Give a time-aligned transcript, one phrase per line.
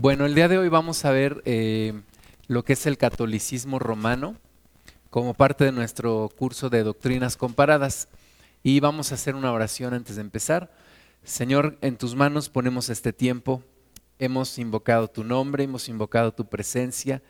[0.00, 2.02] Bueno, el día de hoy vamos a ver eh,
[2.46, 4.36] lo que es el catolicismo romano
[5.10, 8.06] como parte de nuestro curso de doctrinas comparadas
[8.62, 10.72] y vamos a hacer una oración antes de empezar.
[11.24, 13.64] Señor, en tus manos ponemos este tiempo.
[14.20, 17.20] Hemos invocado tu nombre, hemos invocado tu presencia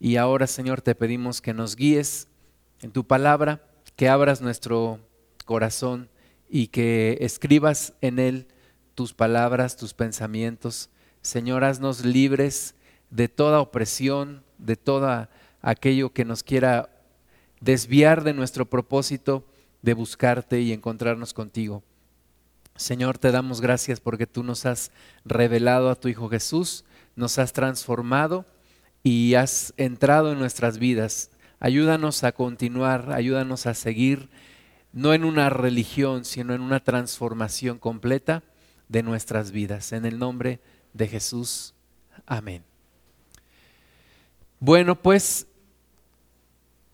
[0.00, 2.26] y ahora, Señor, te pedimos que nos guíes
[2.80, 3.62] en tu palabra,
[3.94, 4.98] que abras nuestro
[5.44, 6.10] corazón
[6.50, 8.48] y que escribas en él
[8.96, 10.90] tus palabras, tus pensamientos
[11.26, 12.76] Señor, haznos libres
[13.10, 15.28] de toda opresión, de todo
[15.60, 16.88] aquello que nos quiera
[17.60, 19.44] desviar de nuestro propósito
[19.82, 21.82] de buscarte y encontrarnos contigo.
[22.76, 24.92] Señor, te damos gracias porque tú nos has
[25.24, 26.84] revelado a tu Hijo Jesús,
[27.16, 28.46] nos has transformado
[29.02, 31.32] y has entrado en nuestras vidas.
[31.58, 34.30] Ayúdanos a continuar, ayúdanos a seguir,
[34.92, 38.44] no en una religión, sino en una transformación completa
[38.88, 39.90] de nuestras vidas.
[39.90, 41.74] En el nombre de de Jesús.
[42.26, 42.64] Amén.
[44.58, 45.46] Bueno, pues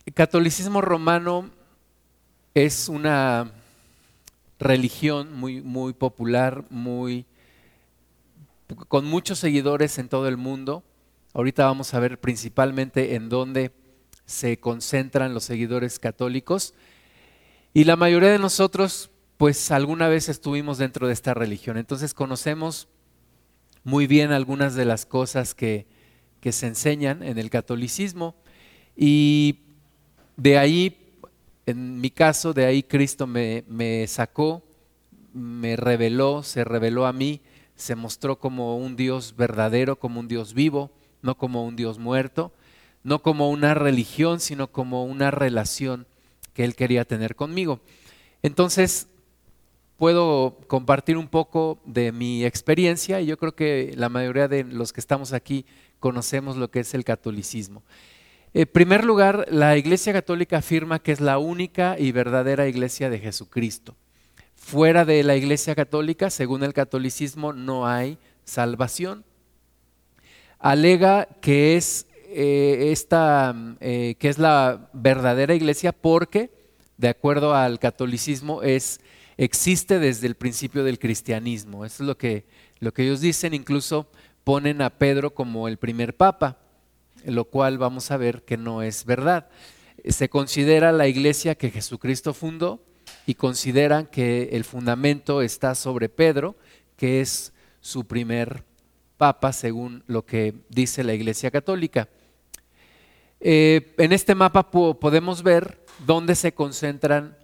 [0.05, 1.51] el catolicismo romano
[2.55, 3.53] es una
[4.59, 7.25] religión muy, muy popular, muy,
[8.89, 10.83] con muchos seguidores en todo el mundo.
[11.35, 13.73] Ahorita vamos a ver principalmente en dónde
[14.27, 16.75] se concentran los seguidores católicos.
[17.75, 21.79] Y la mayoría de nosotros, pues alguna vez estuvimos dentro de esta religión.
[21.79, 22.89] Entonces conocemos
[23.85, 25.87] muy bien algunas de las cosas que,
[26.51, 28.35] se enseñan en el catolicismo
[28.97, 29.61] y
[30.37, 31.21] de ahí,
[31.67, 34.65] en mi caso, de ahí Cristo me, me sacó,
[35.33, 37.41] me reveló, se reveló a mí,
[37.77, 40.91] se mostró como un Dios verdadero, como un Dios vivo,
[41.23, 42.53] no como un Dios muerto,
[43.05, 46.07] no como una religión, sino como una relación
[46.55, 47.81] que Él quería tener conmigo.
[48.43, 49.09] Entonces,
[50.03, 54.92] puedo compartir un poco de mi experiencia y yo creo que la mayoría de los
[54.92, 55.64] que estamos aquí
[56.00, 57.84] conocemos lo que es el catolicismo.
[58.53, 63.20] En primer lugar, la Iglesia Católica afirma que es la única y verdadera iglesia de
[63.20, 63.95] Jesucristo.
[64.57, 69.24] Fuera de la Iglesia Católica, según el catolicismo, no hay salvación.
[70.58, 76.51] Alega que es, eh, esta, eh, que es la verdadera iglesia porque,
[76.96, 78.98] de acuerdo al catolicismo, es
[79.37, 81.85] existe desde el principio del cristianismo.
[81.85, 82.47] Eso es lo que,
[82.81, 84.09] lo que ellos dicen, incluso
[84.45, 86.59] ponen a Pedro como el primer papa,
[87.25, 89.48] lo cual vamos a ver que no es verdad.
[90.09, 92.83] Se considera la iglesia que Jesucristo fundó
[93.27, 96.57] y consideran que el fundamento está sobre Pedro,
[96.97, 98.65] que es su primer
[99.17, 102.09] papa, según lo que dice la iglesia católica.
[103.39, 107.37] Eh, en este mapa podemos ver dónde se concentran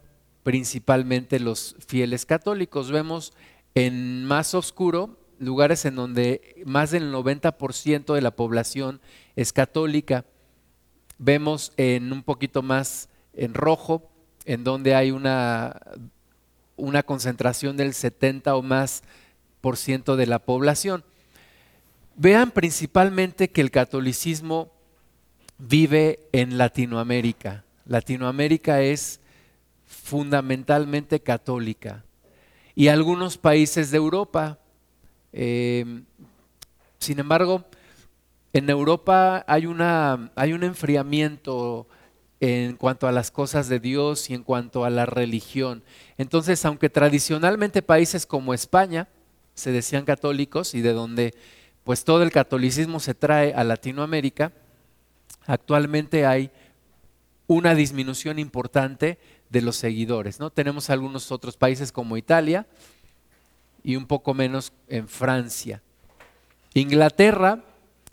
[0.48, 2.90] principalmente los fieles católicos.
[2.90, 3.34] Vemos
[3.74, 9.02] en más oscuro lugares en donde más del 90% de la población
[9.36, 10.24] es católica.
[11.18, 14.10] Vemos en un poquito más en rojo,
[14.46, 15.82] en donde hay una,
[16.76, 19.02] una concentración del 70 o más
[19.60, 21.04] por ciento de la población.
[22.16, 24.72] Vean principalmente que el catolicismo
[25.58, 27.66] vive en Latinoamérica.
[27.84, 29.20] Latinoamérica es
[29.88, 32.04] fundamentalmente católica.
[32.74, 34.58] Y algunos países de Europa.
[35.32, 36.02] Eh,
[36.98, 37.64] sin embargo,
[38.52, 41.88] en Europa hay, una, hay un enfriamiento
[42.40, 45.82] en cuanto a las cosas de Dios y en cuanto a la religión.
[46.18, 49.08] Entonces, aunque tradicionalmente países como España
[49.54, 51.34] se decían católicos y de donde
[51.82, 54.52] pues todo el catolicismo se trae a Latinoamérica,
[55.46, 56.50] actualmente hay
[57.48, 59.18] una disminución importante
[59.50, 60.40] de los seguidores.
[60.40, 60.50] ¿no?
[60.50, 62.66] Tenemos algunos otros países como Italia
[63.82, 65.82] y un poco menos en Francia.
[66.74, 67.64] Inglaterra,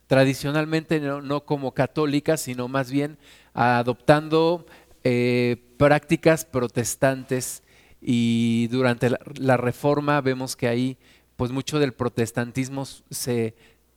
[0.07, 3.17] tradicionalmente no, como católica, sino más bien
[3.53, 4.65] adoptando
[5.03, 7.63] eh, prácticas protestantes
[8.01, 10.97] y durante la, reforma vemos que ahí
[11.35, 13.55] pues mucho del protestantismo se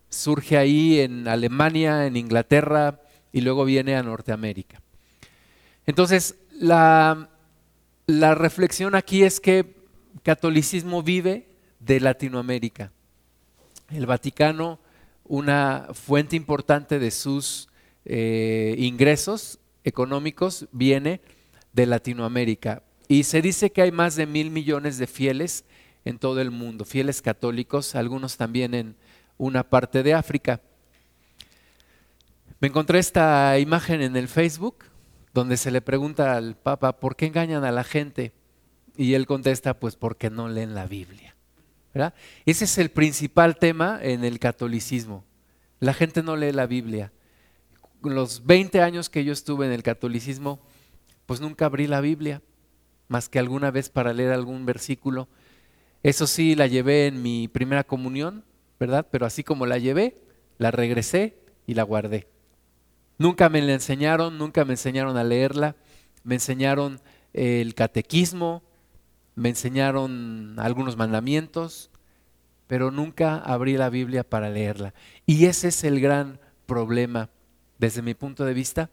[0.08, 3.00] surge ahí en Alemania, en Inglaterra
[3.32, 4.80] y luego viene a Norteamérica.
[5.86, 7.28] Entonces, la,
[8.34, 9.76] reflexión aquí es que
[10.22, 11.48] catolicismo vive
[11.80, 12.92] de Latinoamérica.
[13.90, 14.78] El Vaticano,
[15.24, 17.68] una fuente importante de sus
[18.04, 21.20] eh, ingresos económicos, viene
[21.72, 22.82] de Latinoamérica.
[23.08, 25.64] Y se dice que hay más de mil millones de fieles
[26.04, 28.96] en todo el mundo, fieles católicos, algunos también en
[29.38, 30.60] una parte de África.
[32.60, 34.87] Me encontré esta imagen en el Facebook
[35.34, 38.32] donde se le pregunta al Papa, ¿por qué engañan a la gente?
[38.96, 41.36] Y él contesta, pues porque no leen la Biblia.
[42.46, 45.24] Ese es el principal tema en el catolicismo.
[45.80, 47.12] La gente no lee la Biblia.
[48.02, 50.60] Los 20 años que yo estuve en el catolicismo,
[51.26, 52.42] pues nunca abrí la Biblia,
[53.08, 55.28] más que alguna vez para leer algún versículo.
[56.02, 58.44] Eso sí, la llevé en mi primera comunión,
[58.78, 59.06] ¿verdad?
[59.10, 60.22] Pero así como la llevé,
[60.58, 62.28] la regresé y la guardé.
[63.18, 65.76] Nunca me la enseñaron, nunca me enseñaron a leerla,
[66.22, 67.00] me enseñaron
[67.32, 68.62] el catequismo,
[69.34, 71.90] me enseñaron algunos mandamientos,
[72.68, 74.94] pero nunca abrí la Biblia para leerla.
[75.26, 77.28] Y ese es el gran problema,
[77.78, 78.90] desde mi punto de vista,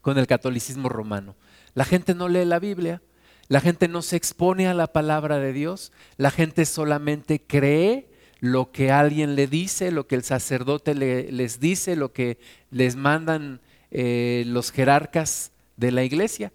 [0.00, 1.36] con el catolicismo romano.
[1.74, 3.02] La gente no lee la Biblia,
[3.48, 8.08] la gente no se expone a la palabra de Dios, la gente solamente cree
[8.40, 12.38] lo que alguien le dice, lo que el sacerdote les dice, lo que
[12.70, 13.60] les mandan
[13.90, 16.52] eh, los jerarcas de la iglesia.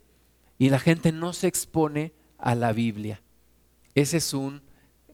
[0.58, 3.22] Y la gente no se expone a la Biblia.
[3.96, 4.62] Ese es un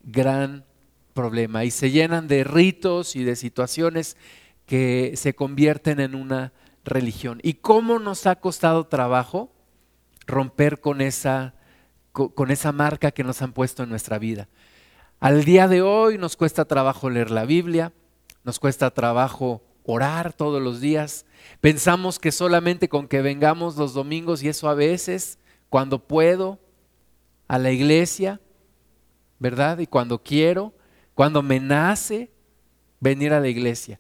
[0.03, 0.65] gran
[1.13, 1.63] problema.
[1.63, 4.17] Y se llenan de ritos y de situaciones
[4.65, 6.51] que se convierten en una
[6.83, 7.39] religión.
[7.43, 9.51] ¿Y cómo nos ha costado trabajo
[10.25, 11.55] romper con esa,
[12.11, 14.49] con esa marca que nos han puesto en nuestra vida?
[15.19, 17.91] Al día de hoy nos cuesta trabajo leer la Biblia,
[18.43, 21.25] nos cuesta trabajo orar todos los días.
[21.59, 26.59] Pensamos que solamente con que vengamos los domingos y eso a veces, cuando puedo,
[27.47, 28.39] a la iglesia,
[29.39, 29.79] ¿verdad?
[29.79, 30.73] Y cuando quiero,
[31.15, 32.31] cuando me nace
[32.99, 33.99] venir a la iglesia.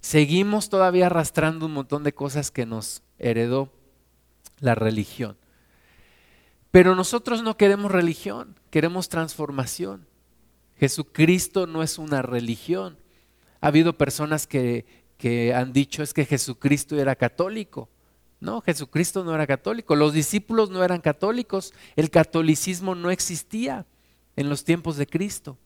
[0.00, 3.72] Seguimos todavía arrastrando un montón de cosas que nos heredó
[4.60, 5.36] la religión.
[6.70, 10.06] Pero nosotros no queremos religión, queremos transformación.
[10.82, 12.98] Jesucristo no es una religión.
[13.60, 14.84] Ha habido personas que,
[15.16, 17.88] que han dicho es que Jesucristo era católico.
[18.40, 19.94] No, Jesucristo no era católico.
[19.94, 21.72] Los discípulos no eran católicos.
[21.94, 23.86] El catolicismo no existía
[24.34, 25.56] en los tiempos de Cristo.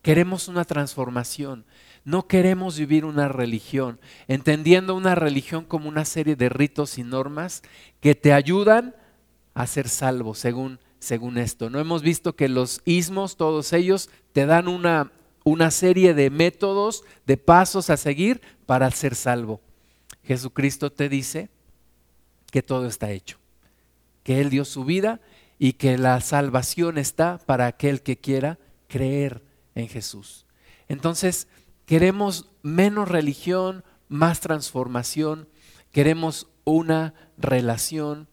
[0.00, 1.66] Queremos una transformación.
[2.06, 7.60] No queremos vivir una religión, entendiendo una religión como una serie de ritos y normas
[8.00, 8.96] que te ayudan
[9.52, 11.68] a ser salvo, según según esto.
[11.68, 15.10] No hemos visto que los ismos, todos ellos, te dan una,
[15.44, 19.60] una serie de métodos, de pasos a seguir para ser salvo.
[20.22, 21.50] Jesucristo te dice
[22.52, 23.38] que todo está hecho,
[24.22, 25.20] que Él dio su vida
[25.58, 29.42] y que la salvación está para aquel que quiera creer
[29.74, 30.46] en Jesús.
[30.88, 31.48] Entonces,
[31.84, 35.48] queremos menos religión, más transformación,
[35.90, 38.28] queremos una relación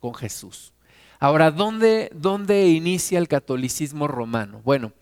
[0.00, 0.74] con Jesús.
[1.20, 4.62] Ahora, ¿dónde, ¿dónde inicia el catolicismo romano?
[4.64, 4.92] Bueno,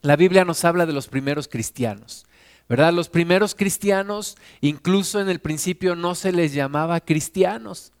[0.00, 2.24] la Biblia nos habla de los primeros cristianos.
[2.68, 2.92] ¿verdad?
[2.92, 7.92] Los primeros cristianos, incluso en el principio no se les llamaba cristianos,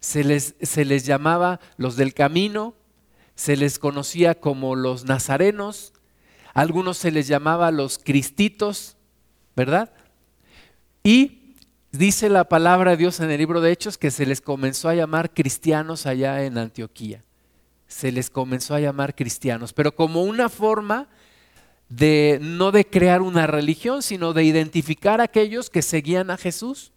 [0.00, 2.74] se les, se les, llamaba los del camino,
[3.36, 5.92] se les conocía como los nazarenos,
[6.54, 8.96] algunos se les llamaba los cristitos,
[9.54, 9.92] ¿verdad?
[11.04, 11.39] Y
[11.92, 14.94] Dice la palabra de Dios en el libro de Hechos que se les comenzó a
[14.94, 17.24] llamar cristianos allá en Antioquía.
[17.88, 21.08] Se les comenzó a llamar cristianos, pero como una forma
[21.88, 26.92] de no de crear una religión, sino de identificar a aquellos que seguían a Jesús.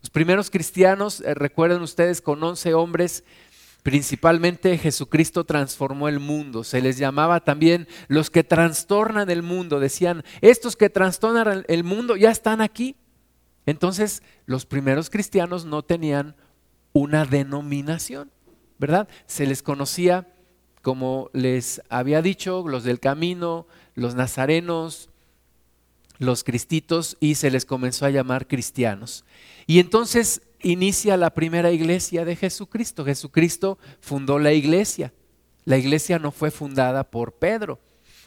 [0.00, 3.22] Los primeros cristianos, eh, recuerden ustedes, con 11 hombres,
[3.84, 6.64] principalmente Jesucristo transformó el mundo.
[6.64, 9.78] Se les llamaba también los que trastornan el mundo.
[9.78, 12.96] Decían, estos que trastornan el mundo ya están aquí.
[13.66, 16.34] Entonces, los primeros cristianos no tenían
[16.92, 18.30] una denominación,
[18.78, 19.08] ¿verdad?
[19.26, 20.28] Se les conocía,
[20.82, 25.10] como les había dicho, los del camino, los nazarenos,
[26.18, 29.24] los cristitos, y se les comenzó a llamar cristianos.
[29.66, 33.04] Y entonces inicia la primera iglesia de Jesucristo.
[33.04, 35.12] Jesucristo fundó la iglesia.
[35.64, 37.78] La iglesia no fue fundada por Pedro.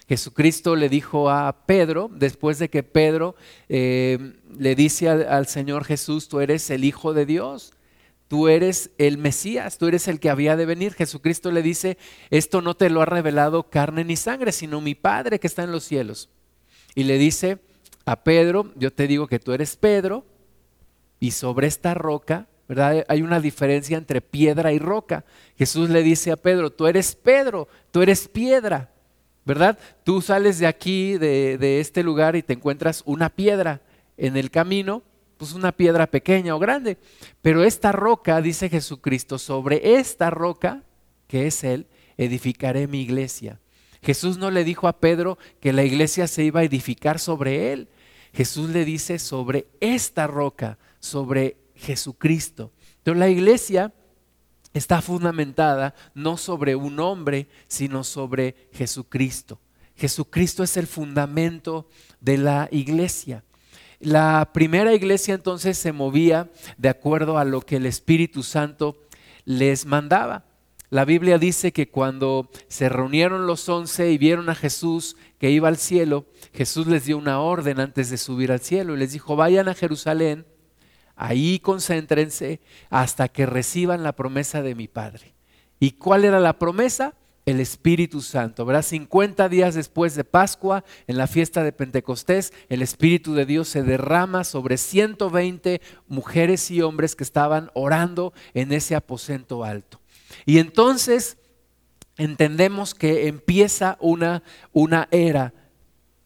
[0.07, 3.35] Jesucristo le dijo a Pedro, después de que Pedro
[3.69, 7.73] eh, le dice al, Señor Jesús, tú eres el Hijo de Dios,
[8.27, 10.93] tú eres el Mesías, tú eres el que había de venir.
[10.93, 11.97] Jesucristo le dice,
[12.29, 15.71] esto no te lo ha revelado carne ni sangre, sino mi Padre que está en
[15.71, 16.29] los cielos.
[16.93, 17.57] Y le dice
[18.05, 20.25] a Pedro, yo te digo que tú eres Pedro,
[21.19, 23.05] y sobre esta roca, ¿verdad?
[23.07, 25.25] Hay una diferencia entre piedra y roca.
[25.57, 28.91] Jesús le dice a Pedro, tú eres Pedro, tú eres piedra.
[29.45, 29.77] ¿Verdad?
[30.03, 33.81] Tú sales de aquí, de, este lugar, y te encuentras una piedra
[34.17, 35.03] en el camino,
[35.37, 36.97] pues una piedra pequeña o grande.
[37.41, 40.83] Pero esta roca, dice Jesucristo, sobre esta roca,
[41.27, 41.87] que es Él,
[42.17, 43.59] edificaré mi iglesia.
[44.01, 47.87] Jesús no le dijo a Pedro que la iglesia se iba a edificar sobre Él.
[48.33, 52.71] Jesús le dice sobre esta roca, sobre Jesucristo.
[52.97, 53.93] Entonces la iglesia
[54.75, 59.59] está fundamentada no sobre un hombre, sino sobre Jesucristo.
[59.95, 61.87] Jesucristo es el fundamento
[62.19, 63.45] de la iglesia.
[64.01, 69.01] La primera iglesia entonces se movía de acuerdo a lo que el Espíritu Santo
[69.45, 70.43] les mandaba.
[70.89, 75.69] La Biblia dice que cuando se reunieron los once y vieron a Jesús que iba
[75.69, 79.37] al cielo, Jesús les dio una orden antes de subir al cielo y les dijo,
[79.37, 80.45] vayan a Jerusalén,
[81.15, 85.33] ahí concéntrense hasta que reciban la promesa de mi Padre.
[85.79, 87.13] ¿Y cuál era la promesa?
[87.45, 88.65] el Espíritu Santo.
[88.65, 88.81] ¿verdad?
[88.81, 93.83] 50 días después de Pascua, en la fiesta de Pentecostés, el Espíritu de Dios se
[93.83, 100.01] derrama sobre 120 mujeres y hombres que estaban orando en ese aposento alto.
[100.45, 101.37] Y entonces
[102.17, 104.43] entendemos que empieza una,
[104.73, 105.53] una era,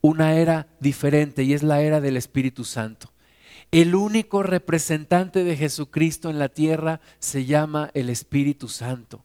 [0.02, 3.12] una era diferente y es la era del Espíritu Santo.
[3.72, 9.24] El único representante de Jesucristo en la tierra se llama el Espíritu Santo.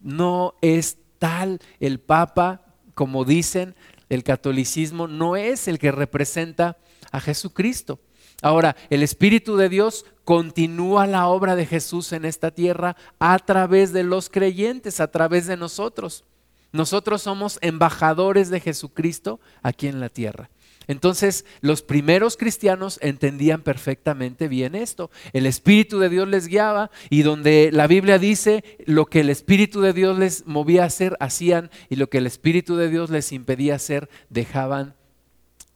[0.00, 2.62] No es tal el Papa,
[2.94, 3.74] como dicen,
[4.10, 6.76] el catolicismo no es el que representa
[7.10, 7.98] a Jesucristo.
[8.42, 13.94] Ahora, el Espíritu de Dios continúa la obra de Jesús en esta tierra a través
[13.94, 16.24] de los creyentes, a través de nosotros.
[16.70, 20.50] Nosotros somos embajadores de Jesucristo aquí en la tierra.
[20.88, 25.10] Entonces los primeros cristianos entendían perfectamente bien esto.
[25.32, 29.80] El Espíritu de Dios les guiaba y donde la Biblia dice lo que el Espíritu
[29.80, 33.32] de Dios les movía a hacer, hacían y lo que el Espíritu de Dios les
[33.32, 34.94] impedía hacer, dejaban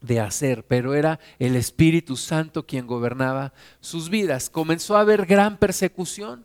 [0.00, 0.64] de hacer.
[0.67, 4.50] Pero era el Espíritu Santo quien gobernaba sus vidas.
[4.50, 6.45] Comenzó a haber gran persecución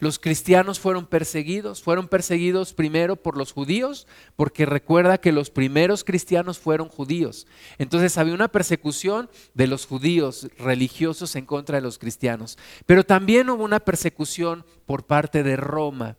[0.00, 1.82] los cristianos fueron perseguidos.
[1.82, 7.46] Fueron perseguidos primero por los judíos, porque recuerda que los primeros cristianos fueron judíos.
[7.78, 12.58] Entonces había una persecución de los judíos religiosos en contra de los cristianos.
[12.86, 16.16] Pero también hubo una persecución por parte de Roma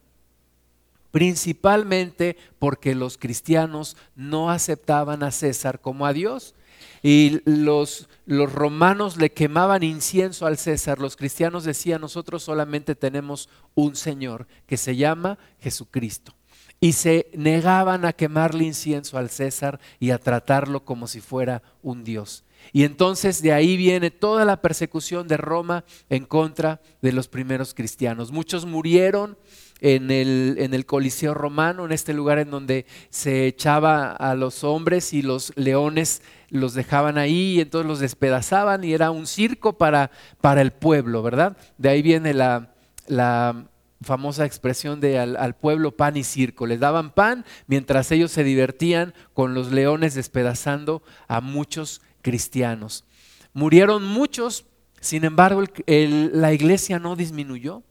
[1.12, 6.56] principalmente porque los cristianos no aceptaban a César como a Dios.
[7.04, 11.00] Y los, los romanos le quemaban incienso al César.
[11.00, 16.34] Los cristianos decían, nosotros solamente tenemos un Señor que se llama Jesucristo.
[16.80, 22.06] Y se negaban a quemarle incienso al César y a tratarlo como si fuera un
[22.06, 22.46] Dios.
[22.74, 27.74] Y entonces de ahí viene toda la persecución de Roma en contra de los primeros
[27.74, 28.32] cristianos.
[28.32, 29.38] Muchos murieron
[29.82, 34.64] en el, en el, Coliseo romano, en este lugar en donde se echaba a los
[34.64, 39.78] hombres y los leones los dejaban ahí y entonces los despedazaban y era un circo
[39.78, 41.58] para, para el pueblo, ¿verdad?
[41.78, 42.74] De ahí viene la,
[43.08, 43.66] la
[44.02, 46.68] famosa expresión de al, al, pueblo pan y circo.
[46.68, 53.06] Les daban pan mientras ellos se divertían con los leones despedazando a muchos cristianos.
[53.54, 54.66] Murieron muchos,
[55.00, 57.84] sin embargo la iglesia no disminuyó.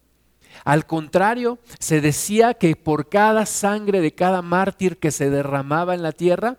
[0.65, 6.03] Al contrario, se decía que por cada sangre de cada mártir que se derramaba en
[6.03, 6.59] la tierra,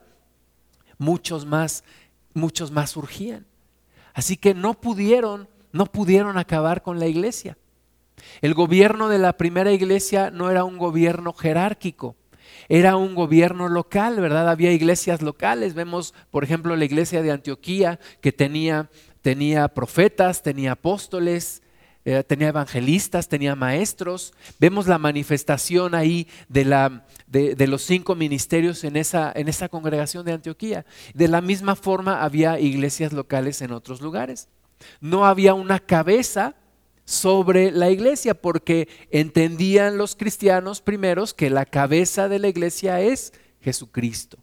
[0.97, 1.83] muchos más,
[2.33, 3.45] muchos más surgían.
[4.13, 7.57] Así que no pudieron, no pudieron acabar con la iglesia.
[8.41, 12.15] El gobierno de la primera iglesia no era un gobierno jerárquico,
[12.69, 14.49] era un gobierno local, ¿verdad?
[14.49, 15.73] Había iglesias locales.
[15.73, 18.89] Vemos, por ejemplo, la iglesia de Antioquía que tenía,
[19.21, 21.61] tenía profetas, tenía apóstoles,
[22.03, 24.33] eh, tenía evangelistas, tenía maestros.
[24.59, 30.25] Vemos la manifestación ahí de, la, de, los cinco ministerios en esa, en esa congregación
[30.25, 30.85] de Antioquía.
[31.13, 34.49] De la misma forma había iglesias locales en otros lugares.
[34.99, 36.55] No había una cabeza
[37.11, 43.33] sobre la iglesia porque entendían los cristianos primeros que la cabeza de la iglesia es
[43.59, 44.37] Jesucristo.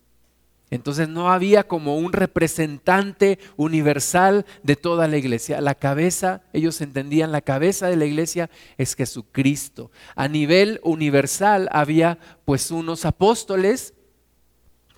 [0.70, 5.62] Entonces no había como un representante universal de toda la iglesia.
[5.62, 9.90] La cabeza, ellos entendían, la cabeza de la iglesia es Jesucristo.
[10.14, 13.94] A nivel universal había pues unos apóstoles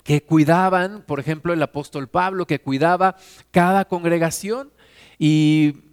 [0.03, 3.15] que cuidaban, por ejemplo el apóstol Pablo, que cuidaba
[3.51, 4.73] cada congregación
[5.17, 5.90] y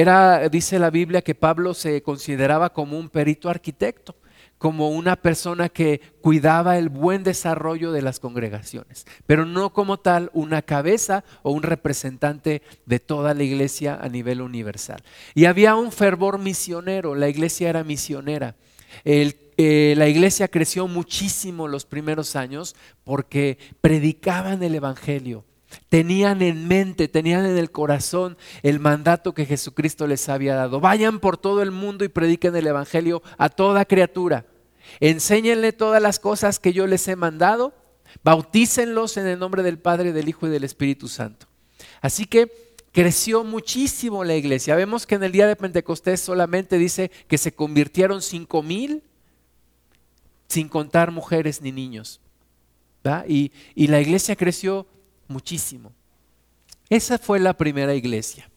[0.00, 4.14] era, dice la Biblia, que Pablo se consideraba como un perito arquitecto
[4.58, 10.30] como una persona que cuidaba el buen desarrollo de las congregaciones, pero no como tal
[10.34, 15.02] una cabeza o un representante de toda la iglesia a nivel universal.
[15.34, 18.56] Y había un fervor misionero, la iglesia era misionera.
[19.04, 22.74] Eh, la iglesia creció muchísimo los primeros años
[23.04, 25.44] porque predicaban el Evangelio.
[25.88, 30.80] Tenían en mente, tenían en el corazón el mandato que Jesucristo les había dado.
[30.80, 34.46] Vayan por todo el mundo y prediquen el Evangelio a toda criatura.
[35.00, 37.74] Enséñenle todas las cosas que yo les he mandado.
[38.24, 41.46] Bautícenlos en el nombre del Padre, del Hijo y del Espíritu Santo.
[42.00, 44.74] Así que creció muchísimo la iglesia.
[44.74, 49.02] Vemos que en el día de Pentecostés solamente dice que se convirtieron cinco mil,
[50.48, 52.20] sin contar mujeres ni niños.
[53.26, 54.86] Y, y la iglesia creció
[55.28, 55.92] muchísimo.
[56.88, 58.48] Esa fue la primera iglesia.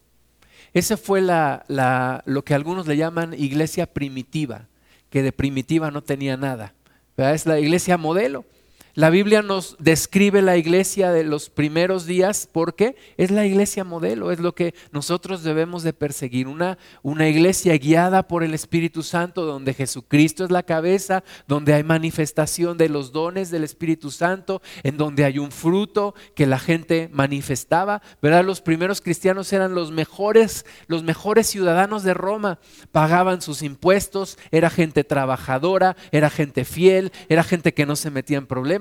[0.73, 4.67] Esa fue la, lo que algunos le llaman iglesia primitiva,
[5.09, 6.73] que de primitiva no tenía nada.
[7.17, 8.45] Es la iglesia modelo.
[8.93, 14.33] La Biblia nos describe la iglesia de los primeros días porque es la iglesia modelo,
[14.33, 19.45] es lo que nosotros debemos de perseguir, una, una iglesia guiada por el Espíritu Santo
[19.45, 24.97] donde Jesucristo es la cabeza, donde hay manifestación de los dones del Espíritu Santo, en
[24.97, 28.43] donde hay un fruto que la gente manifestaba, ¿verdad?
[28.43, 32.59] Los primeros cristianos eran los mejores, los mejores ciudadanos de Roma,
[32.91, 38.37] pagaban sus impuestos, era gente trabajadora, era gente fiel, era gente que no se metía
[38.37, 38.80] en problemas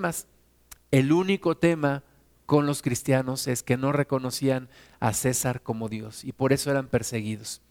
[0.90, 2.02] el único tema
[2.46, 6.88] con los cristianos es que no reconocían a César como Dios y por eso eran
[6.88, 7.62] perseguidos.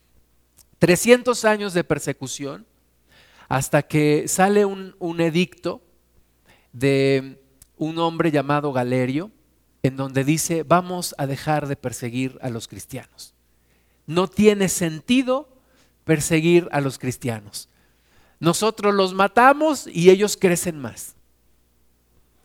[0.80, 2.66] 300 años de persecución
[3.50, 5.82] hasta que sale un, un edicto
[6.72, 7.42] de
[7.76, 9.32] un hombre llamado Galerio
[9.84, 13.34] en donde dice vamos a dejar de perseguir a los cristianos.
[14.08, 15.50] No tiene sentido
[16.06, 17.68] perseguir a los cristianos.
[18.40, 21.16] Nosotros los matamos y ellos crecen más.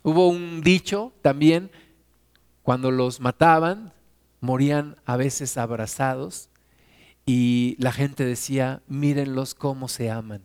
[0.04, 1.70] Hubo un dicho también,
[2.62, 3.94] cuando los mataban,
[4.40, 6.50] morían a veces abrazados
[7.24, 10.42] y la gente decía, mírenlos cómo se aman.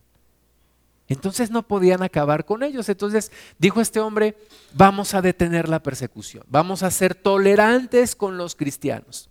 [1.10, 2.88] Entonces no podían acabar con ellos.
[2.88, 4.38] Entonces dijo este hombre,
[4.74, 9.30] vamos a detener la persecución, vamos a ser tolerantes con los cristianos.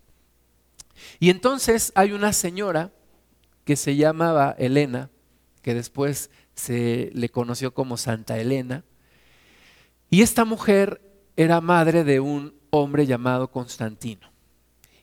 [1.18, 2.92] Y entonces hay una señora
[3.64, 5.08] que se llamaba Elena,
[5.62, 8.84] que después se le conoció como Santa Elena,
[10.10, 11.00] y esta mujer
[11.36, 14.28] era madre de un hombre llamado Constantino.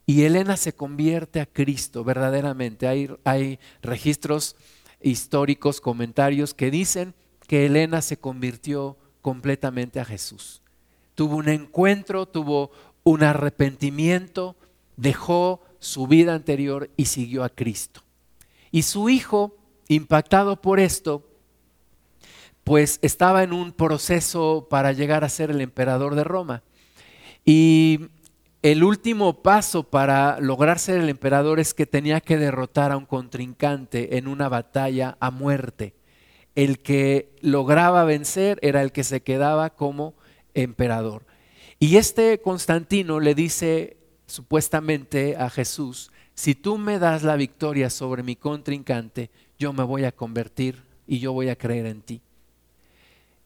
[0.06, 2.88] Y Elena se convierte a Cristo verdaderamente.
[3.24, 4.56] Hay, registros
[5.02, 7.16] históricos, comentarios que dicen
[7.48, 10.62] que Elena se convirtió completamente a Jesús.
[11.16, 12.72] Tuvo un encuentro, tuvo
[13.04, 14.56] un arrepentimiento,
[14.98, 18.02] dejó su vida anterior y siguió a Cristo.
[18.72, 19.56] Y su hijo,
[19.88, 21.28] impactado por esto,
[22.66, 26.64] pues estaba en un proceso para llegar a ser el emperador de Roma.
[27.46, 28.08] Y
[28.64, 33.06] el último paso para lograr ser el emperador es que tenía que derrotar a un
[33.06, 35.94] contrincante en una batalla a muerte.
[36.56, 40.16] El que lograba vencer era el que se quedaba como
[40.56, 41.24] emperador.
[41.78, 48.24] Y este Constantino le dice supuestamente a Jesús, si tú me das la victoria sobre
[48.24, 52.24] mi contrincante, yo me voy a convertir y yo voy a creer en ti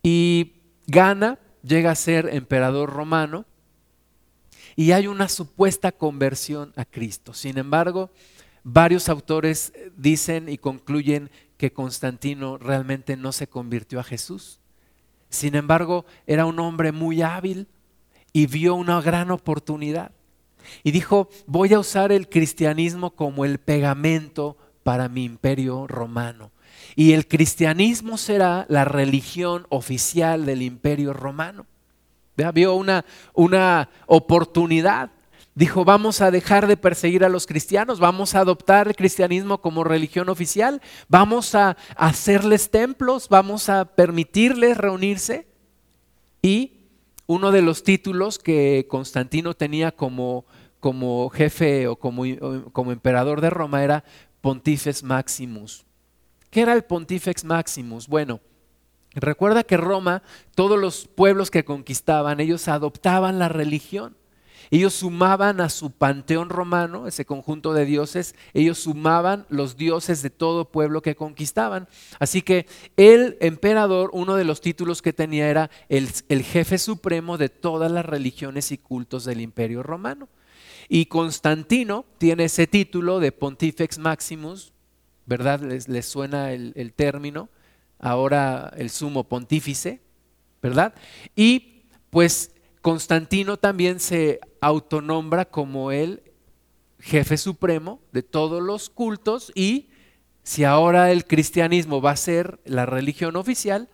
[0.03, 0.53] y
[0.87, 3.45] gana, llega a ser emperador romano
[4.75, 7.33] y hay una supuesta conversión a Cristo.
[7.33, 8.11] Sin embargo,
[8.63, 14.59] varios autores dicen y concluyen que Constantino realmente no se convirtió a Jesús.
[15.29, 17.67] Sin embargo, era un hombre muy hábil
[18.31, 20.11] y vio una gran oportunidad.
[20.83, 26.51] Y dijo, voy a usar el cristianismo como el pegamento para mi imperio romano
[26.95, 31.65] y el cristianismo será la religión oficial del imperio romano.
[32.53, 35.11] Vio una, una oportunidad.
[35.55, 39.83] Dijo, vamos a dejar de perseguir a los cristianos, vamos a adoptar el cristianismo como
[39.83, 45.47] religión oficial, vamos a hacerles templos, vamos a permitirles reunirse.
[46.41, 46.79] Y
[47.27, 50.45] uno de los títulos que Constantino tenía como,
[50.79, 52.23] como jefe o como,
[52.71, 54.05] como emperador de Roma era
[54.39, 55.85] Pontifex Maximus.
[56.49, 58.07] ¿Qué era el Pontifex Maximus?
[58.07, 58.39] Bueno,
[59.13, 60.23] recuerda que Roma,
[60.55, 64.15] todos los pueblos que conquistaban, ellos adoptaban la religión.
[64.71, 70.29] Ellos sumaban a su panteón romano, ese conjunto de dioses, ellos sumaban los dioses de
[70.29, 71.87] todo pueblo que conquistaban.
[72.19, 76.07] Así que el emperador, uno de los títulos que tenía era el,
[76.43, 80.29] jefe supremo de todas las religiones y cultos del imperio romano.
[80.87, 84.73] Y Constantino tiene ese título de Pontifex Maximus,
[85.29, 85.59] ¿verdad?
[85.61, 87.49] Les, suena el, término,
[87.99, 90.01] ahora el sumo pontífice,
[90.59, 90.95] ¿verdad?
[91.35, 96.23] Y pues Constantino también se autonombra como el
[96.97, 99.89] jefe supremo de todos los cultos y
[100.41, 103.87] si ahora el cristianismo va a ser la religión oficial,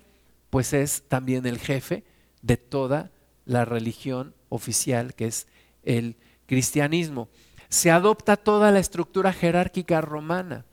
[0.49, 2.05] pues es también el jefe
[2.43, 3.11] de toda
[3.43, 5.47] la religión oficial que es
[5.83, 7.27] el cristianismo.
[7.67, 10.63] Se adopta toda la estructura jerárquica romana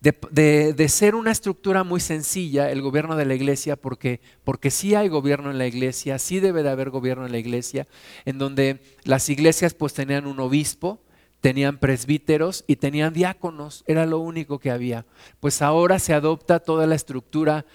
[0.00, 5.08] de, ser una estructura muy sencilla el gobierno de la iglesia, porque, porque sí hay
[5.08, 7.86] gobierno en la iglesia, sí debe de haber gobierno en la iglesia,
[8.24, 11.02] en donde las iglesias pues tenían un obispo,
[11.40, 15.06] tenían presbíteros y tenían diáconos, era lo único que había.
[15.40, 17.66] Pues ahora se adopta toda la estructura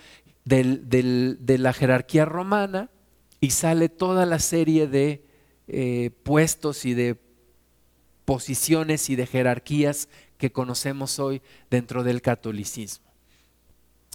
[0.43, 2.89] de la jerarquía romana
[3.39, 5.23] y sale toda la serie de
[5.67, 7.17] eh, puestos y de
[8.25, 10.09] posiciones y de jerarquías
[10.41, 13.05] que conocemos hoy dentro del catolicismo.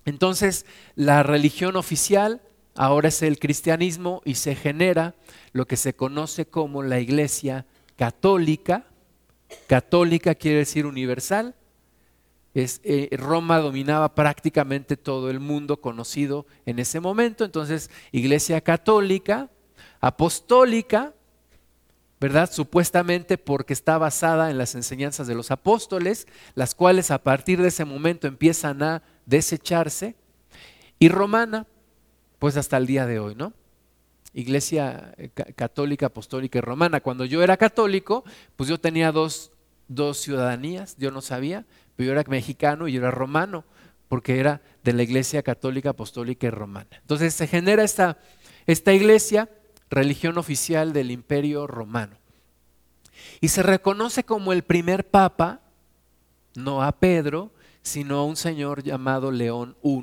[0.04, 2.42] Entonces, la religión oficial
[2.74, 5.14] ahora es el cristianismo y se genera
[5.52, 8.86] lo que se conoce como la iglesia católica.
[9.68, 11.54] Católica quiere decir universal.
[12.54, 17.44] Eh, Roma dominaba prácticamente todo el mundo conocido en ese momento.
[17.44, 19.48] Entonces, iglesia católica,
[20.00, 21.14] apostólica,
[22.26, 22.50] ¿verdad?
[22.50, 27.68] Supuestamente porque está basada en las enseñanzas de los apóstoles, las cuales a partir de
[27.68, 30.16] ese momento empiezan a desecharse,
[30.98, 31.68] y romana,
[32.40, 33.52] pues hasta el día de hoy, ¿no?
[34.34, 37.00] Iglesia eh, católica, apostólica y romana.
[37.00, 38.24] Cuando yo era católico,
[38.56, 39.52] pues yo tenía dos,
[39.86, 43.64] dos ciudadanías, yo no sabía, pero yo era mexicano y yo era romano,
[44.08, 46.88] porque era de la Iglesia católica, apostólica y romana.
[47.02, 48.18] Entonces se genera esta,
[48.66, 49.48] esta iglesia
[49.90, 52.16] religión oficial del imperio romano.
[53.40, 55.60] Y se reconoce como el primer papa,
[56.54, 60.02] no a Pedro, sino a un señor llamado León I,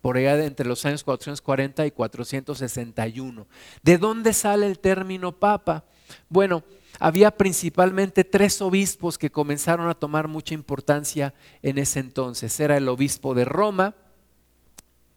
[0.00, 3.46] por allá de entre los años 440 y 461.
[3.82, 5.84] ¿De dónde sale el término papa?
[6.28, 6.64] Bueno,
[6.98, 12.58] había principalmente tres obispos que comenzaron a tomar mucha importancia en ese entonces.
[12.58, 13.94] Era el obispo de Roma,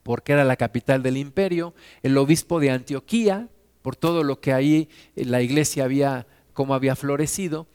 [0.03, 3.47] porque era la capital del imperio, el obispo de Antioquía,
[3.81, 7.67] por todo lo que ahí la iglesia había, como había florecido,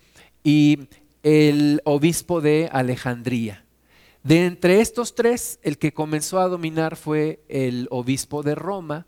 [0.44, 0.88] y
[1.22, 3.64] el obispo de Alejandría.
[4.22, 9.06] De entre estos tres, el que comenzó a dominar fue el obispo de Roma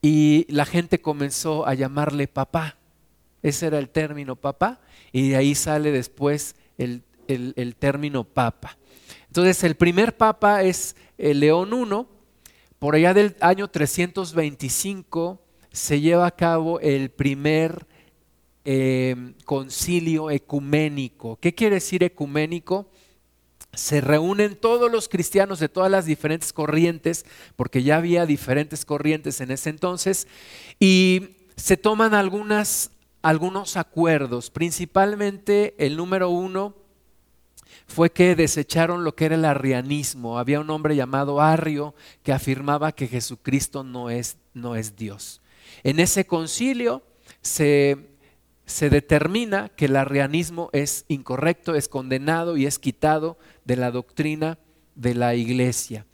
[0.00, 2.76] y la gente comenzó a llamarle papá.
[3.42, 4.80] Ese era el término papá
[5.12, 8.78] y de ahí sale después el, el término papa.
[9.28, 12.06] Entonces el primer papa es el León I,
[12.78, 15.40] por allá del año 325
[15.72, 17.86] se lleva a cabo el primer
[18.64, 21.38] eh, concilio ecuménico.
[21.40, 22.88] ¿Qué quiere decir ecuménico?
[23.74, 27.24] se reúnen todos los cristianos de todas las diferentes corrientes,
[27.56, 30.28] porque ya había diferentes corrientes en ese entonces,
[30.78, 32.90] y se toman algunos
[33.76, 34.50] acuerdos.
[34.50, 36.74] Principalmente el número uno
[37.86, 40.38] fue que desecharon lo que era el arrianismo.
[40.38, 45.41] Había un hombre llamado Arrio que afirmaba que Jesucristo no es, no es Dios.
[45.84, 47.02] En ese concilio
[47.40, 47.96] se,
[48.80, 54.58] determina que el arrianismo es incorrecto, es condenado y es quitado de la doctrina
[54.94, 56.06] de la iglesia.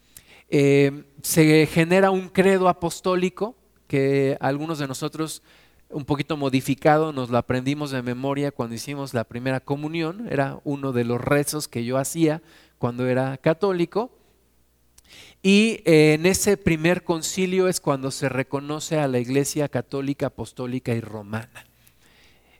[0.50, 5.42] Eh, se genera un credo apostólico que algunos de nosotros
[5.90, 10.92] un poquito modificado, nos lo aprendimos de memoria cuando hicimos la primera comunión, era uno
[10.92, 12.42] de los rezos que yo hacía
[12.78, 14.10] cuando era católico.
[15.42, 20.92] Y eh, en ese primer concilio es cuando se reconoce a la Iglesia católica, apostólica
[20.92, 21.64] y romana.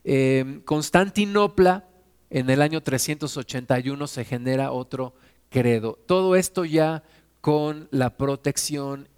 [0.05, 1.85] Eh, Constantinopla,
[2.29, 5.13] en el año 381 se genera otro
[5.49, 5.99] credo.
[6.05, 7.03] Todo esto ya
[7.41, 9.09] con la protección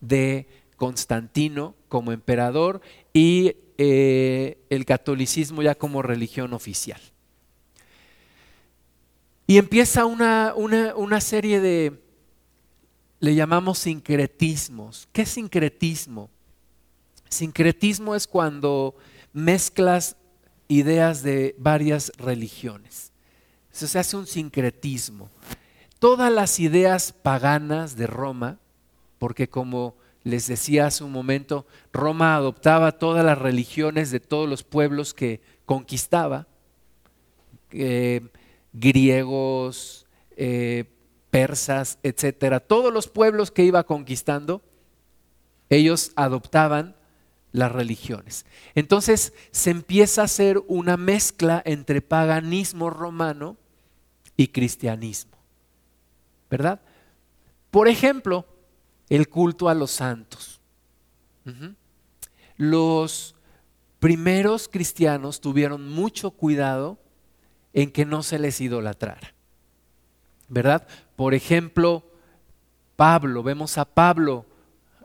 [0.00, 0.46] de
[0.76, 2.80] Constantino como emperador
[3.12, 7.00] y eh, el catolicismo ya como religión oficial.
[9.46, 11.98] Y empieza una, una serie de,
[13.20, 15.08] le llamamos sincretismos.
[15.12, 16.30] ¿Qué es sincretismo?
[17.28, 18.96] Sincretismo es cuando
[19.32, 20.16] mezclas
[20.68, 23.12] ideas de varias religiones.
[23.72, 25.28] Eso se hace un sincretismo.
[25.98, 28.58] Todas las ideas paganas de Roma,
[29.18, 34.62] porque como les decía hace un momento, Roma adoptaba todas las religiones de todos los
[34.62, 36.46] pueblos que conquistaba,
[37.70, 38.22] eh,
[38.72, 40.06] griegos,
[40.36, 40.84] eh,
[41.30, 44.62] persas, etcétera, todos los pueblos que iba conquistando,
[45.68, 46.96] ellos adoptaban
[47.52, 48.46] las religiones.
[48.74, 53.56] Entonces se empieza a hacer una mezcla entre paganismo romano
[54.36, 55.36] y cristianismo.
[56.50, 56.80] ¿Verdad?
[57.70, 58.46] Por ejemplo,
[59.08, 60.60] el culto a los santos.
[62.56, 63.34] Los
[63.98, 66.98] primeros cristianos tuvieron mucho cuidado
[67.72, 69.34] en que no se les idolatrara.
[70.50, 70.86] ¿Verdad?
[71.16, 72.04] Por ejemplo,
[72.96, 74.44] Pablo, vemos a Pablo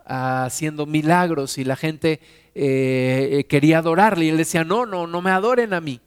[0.04, 2.20] haciendo milagros y la gente
[2.54, 6.00] eh, quería adorarle y él decía, no, no, no me adoren a mí.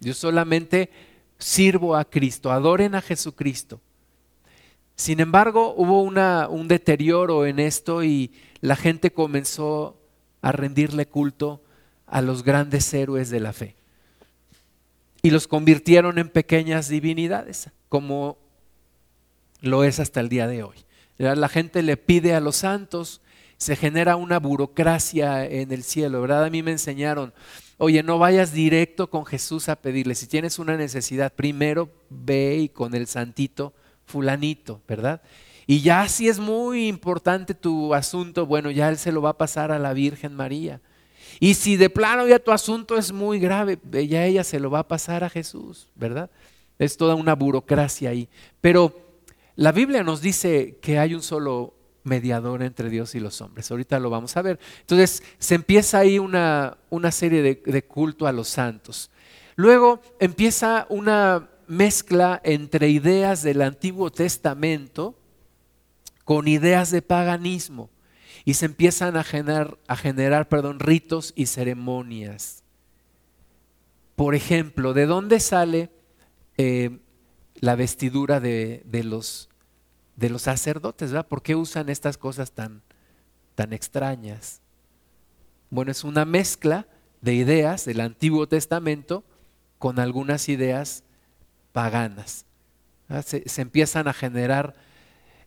[0.00, 0.90] Yo solamente
[1.38, 3.80] sirvo a Cristo, adoren a Jesucristo.
[4.96, 10.00] Sin embargo, hubo un deterioro en esto y la gente comenzó
[10.42, 11.62] a rendirle culto
[12.06, 13.76] a los grandes héroes de la fe.
[15.22, 18.38] Y los convirtieron en pequeñas divinidades, como
[19.60, 20.76] lo es hasta el día de hoy.
[21.18, 23.20] La gente le pide a los santos,
[23.56, 26.44] se genera una burocracia en el cielo, ¿verdad?
[26.44, 27.32] A mí me enseñaron,
[27.78, 32.68] oye, no vayas directo con Jesús a pedirle, si tienes una necesidad, primero ve y
[32.68, 33.72] con el santito
[34.04, 35.22] fulanito, ¿verdad?
[35.68, 39.38] Y ya si es muy importante tu asunto, bueno, ya él se lo va a
[39.38, 40.80] pasar a la Virgen María.
[41.40, 44.80] Y si de plano ya tu asunto es muy grave, ya ella se lo va
[44.80, 46.30] a pasar a Jesús, ¿verdad?
[46.78, 48.28] Es toda una burocracia ahí.
[48.60, 48.94] Pero
[49.56, 53.70] la Biblia nos dice que hay un solo mediador entre Dios y los hombres.
[53.70, 54.58] Ahorita lo vamos a ver.
[54.80, 59.10] Entonces se empieza ahí una, una serie de, de culto a los santos.
[59.54, 65.14] Luego empieza una mezcla entre ideas del Antiguo Testamento
[66.24, 67.90] con ideas de paganismo
[68.44, 72.62] y se empiezan a generar, a generar perdón, ritos y ceremonias.
[74.16, 75.90] Por ejemplo, ¿de dónde sale
[76.56, 76.98] eh,
[77.56, 79.48] la vestidura de, los,
[80.16, 81.12] de los sacerdotes?
[81.12, 81.28] ¿verdad?
[81.28, 82.82] ¿Por qué usan estas cosas tan,
[83.54, 84.60] tan extrañas?
[85.70, 86.86] Bueno, es una mezcla
[87.20, 89.24] de ideas del Antiguo Testamento
[89.78, 91.04] con algunas ideas
[91.72, 92.44] paganas.
[93.24, 94.74] Se, se, empiezan a generar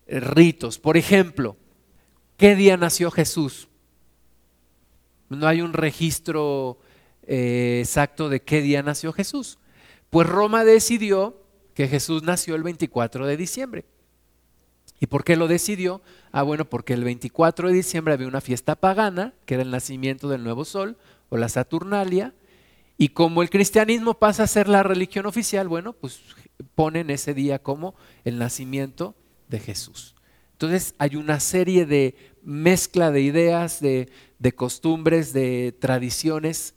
[0.07, 0.77] ritos.
[0.79, 1.57] Por ejemplo,
[2.37, 3.67] ¿qué día nació Jesús?
[5.29, 6.79] No hay un registro
[7.23, 9.57] eh, exacto de qué día nació Jesús.
[10.09, 11.41] Pues Roma decidió
[11.73, 13.85] que Jesús nació el 24 de diciembre.
[14.99, 16.01] ¿Y por qué lo decidió?
[16.31, 20.29] Ah, bueno, porque el 24 de diciembre había una fiesta pagana, que era el nacimiento
[20.29, 20.97] del nuevo sol,
[21.29, 22.33] o la Saturnalia,
[22.97, 26.21] y como el cristianismo pasa a ser la religión oficial, bueno, pues
[26.75, 29.15] ponen ese día como el nacimiento
[29.49, 30.14] de Jesús.
[30.55, 34.07] Entonces hay una serie de mezcla de ideas, de,
[34.55, 36.75] costumbres, de tradiciones.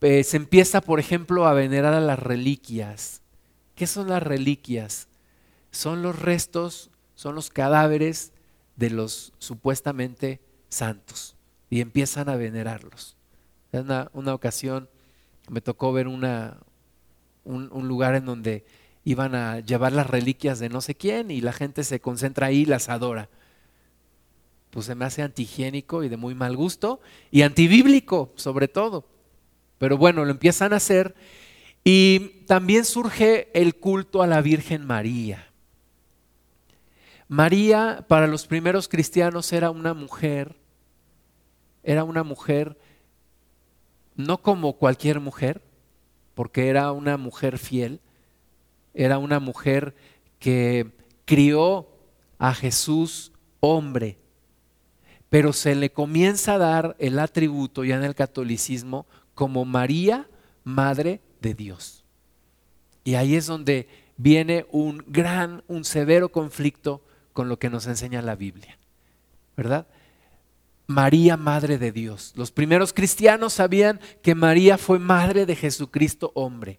[0.00, 3.20] Eh, se empieza, por ejemplo, a venerar a las reliquias.
[3.74, 5.08] ¿Qué son las reliquias?
[5.72, 8.30] Son los restos, son los cadáveres
[8.76, 11.34] de los supuestamente santos
[11.70, 13.16] y empiezan a venerarlos.
[13.72, 14.88] En una, ocasión
[15.48, 16.58] me tocó ver una,
[17.42, 18.64] un lugar en donde
[19.04, 22.60] iban a llevar las reliquias de no sé quién y la gente se concentra ahí
[22.60, 23.28] y las adora.
[24.70, 29.06] Pues se me hace antihigiénico y de muy mal gusto y antibíblico sobre todo.
[29.78, 31.14] Pero bueno, lo empiezan a hacer
[31.84, 35.50] y también surge el culto a la Virgen María.
[37.28, 40.56] María para los primeros cristianos era una mujer,
[41.82, 42.78] era una mujer
[44.16, 45.62] no como cualquier mujer,
[46.34, 48.00] porque era una mujer fiel,
[48.94, 49.94] era una mujer
[50.38, 50.92] que
[51.24, 51.88] crió
[52.38, 54.18] a Jesús hombre,
[55.28, 60.28] pero se le comienza a dar el atributo ya en el catolicismo como María,
[60.62, 62.04] Madre de Dios.
[63.02, 67.02] Y ahí es donde viene un gran, un severo conflicto
[67.32, 68.78] con lo que nos enseña la Biblia,
[69.56, 69.86] ¿verdad?
[70.86, 72.32] María, Madre de Dios.
[72.36, 76.78] Los primeros cristianos sabían que María fue Madre de Jesucristo hombre.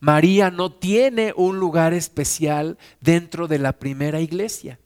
[0.00, 4.78] María no tiene un lugar especial dentro de la primera iglesia.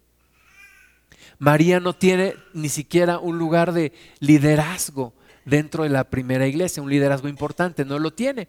[1.38, 6.90] María no tiene ni siquiera un lugar de liderazgo dentro de la primera iglesia, un
[6.90, 8.48] liderazgo importante, no lo tiene.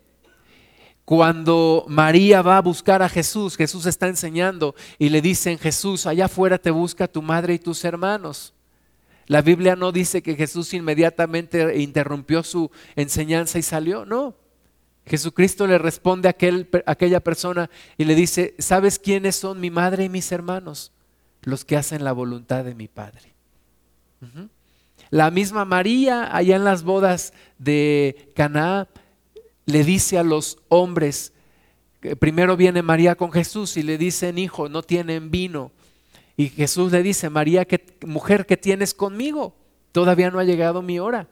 [1.03, 6.25] Cuando María va a buscar a Jesús, Jesús está enseñando y le dicen, Jesús, allá
[6.25, 8.53] afuera te busca tu madre y tus hermanos.
[9.27, 14.35] La Biblia no dice que Jesús inmediatamente interrumpió su enseñanza y salió, no.
[15.07, 20.05] Jesucristo le responde a, aquel, aquella persona y le dice, ¿sabes quiénes son mi madre
[20.05, 20.91] y mis hermanos?
[21.43, 23.35] Los que hacen la voluntad de mi Padre.
[25.11, 28.87] La misma María, allá en las bodas de Caná,
[29.67, 31.33] le dice a los hombres,
[32.19, 35.71] primero viene María con Jesús y le dicen, hijo, no tienen vino.
[36.35, 39.55] Y Jesús le dice, María, ¿qué, mujer que tienes conmigo?
[39.91, 41.27] Todavía no ha llegado mi hora.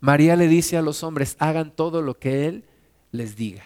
[0.00, 2.64] María le dice a los hombres, hagan todo lo que Él
[3.12, 3.64] les diga.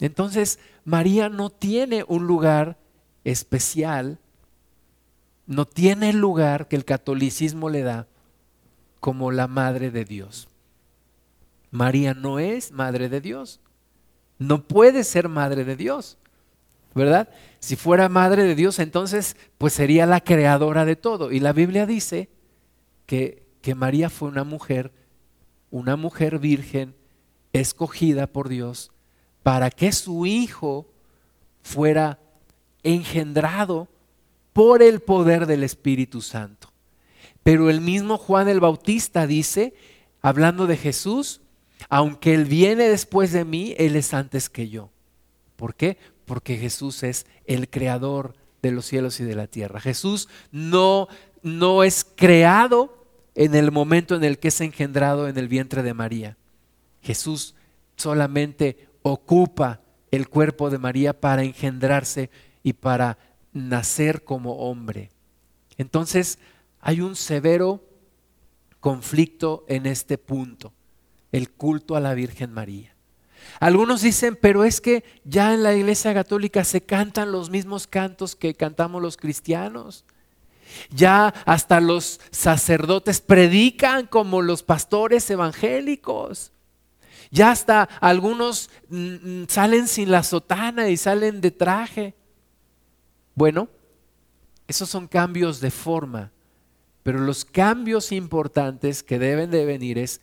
[0.00, 2.76] Entonces, María no tiene un lugar
[3.24, 4.18] especial,
[5.46, 8.08] no tiene el lugar que el catolicismo le da
[9.00, 10.48] como la madre de Dios.
[11.70, 13.60] María no es madre de Dios,
[14.38, 16.18] no puede ser madre de Dios,
[16.94, 17.28] ¿verdad?
[17.60, 21.32] Si fuera madre de Dios, entonces pues sería la creadora de todo.
[21.32, 22.28] Y la Biblia dice
[23.06, 24.92] que, que María fue una mujer,
[25.70, 26.94] una mujer virgen,
[27.52, 28.90] escogida por Dios
[29.42, 30.86] para que su hijo
[31.62, 32.18] fuera
[32.82, 33.88] engendrado
[34.52, 36.68] por el poder del Espíritu Santo.
[37.42, 39.74] Pero el mismo Juan el Bautista dice,
[40.20, 41.40] hablando de Jesús,
[41.88, 44.90] aunque Él viene después de mí, Él es antes que yo.
[45.56, 45.98] ¿Por qué?
[46.24, 49.80] Porque Jesús es el creador de los cielos y de la tierra.
[49.80, 51.08] Jesús no
[51.42, 55.94] no es creado en el momento en el que es engendrado en el vientre de
[55.94, 56.36] María.
[57.02, 57.54] Jesús
[57.96, 62.30] solamente ocupa el cuerpo de María para engendrarse
[62.62, 63.18] y para
[63.52, 65.10] nacer como hombre.
[65.78, 66.38] Entonces
[66.80, 67.82] hay un severo
[68.80, 70.72] conflicto en este punto,
[71.30, 72.94] el culto a la Virgen María.
[73.60, 78.36] Algunos dicen, pero es que ya en la Iglesia Católica se cantan los mismos cantos
[78.36, 80.04] que cantamos los cristianos.
[80.90, 86.51] Ya hasta los sacerdotes predican como los pastores evangélicos.
[87.32, 88.96] Ya hasta algunos mm,
[89.42, 92.14] mm, salen sin la sotana y salen de traje.
[93.34, 93.70] Bueno,
[94.68, 96.30] esos son cambios de forma,
[97.02, 100.20] pero los cambios importantes que deben de venir es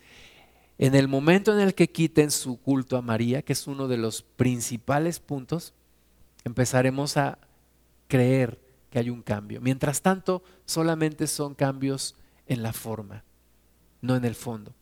[0.78, 3.98] en el momento en el que quiten su culto a María, que es uno de
[3.98, 5.74] los principales puntos,
[6.45, 7.39] empezaremos a
[8.08, 8.60] creer
[8.91, 9.62] que hay un cambio.
[9.62, 13.24] Mientras tanto, solamente son cambios en la forma,
[14.00, 14.74] no en el fondo.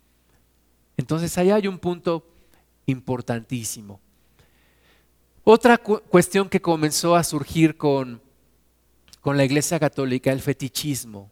[0.97, 2.25] Entonces, ahí hay un punto
[2.87, 3.99] importantísimo.
[5.43, 8.21] Otra cuestión que comenzó a surgir con,
[9.21, 11.31] con la Iglesia Católica, el fetichismo.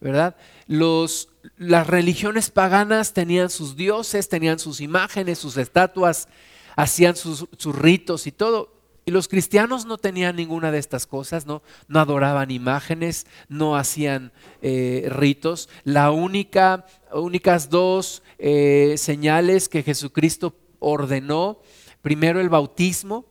[0.00, 0.36] ¿Verdad?
[0.66, 6.28] Los, las religiones paganas tenían sus dioses, tenían sus imágenes, sus estatuas,
[6.76, 8.73] hacían sus, sus ritos y todo.
[9.06, 14.32] Y los cristianos no tenían ninguna de estas cosas, no, no adoraban imágenes, no hacían
[14.62, 15.68] eh, ritos.
[15.84, 21.60] La única, únicas dos eh, señales que Jesucristo ordenó,
[22.00, 23.26] primero el bautismo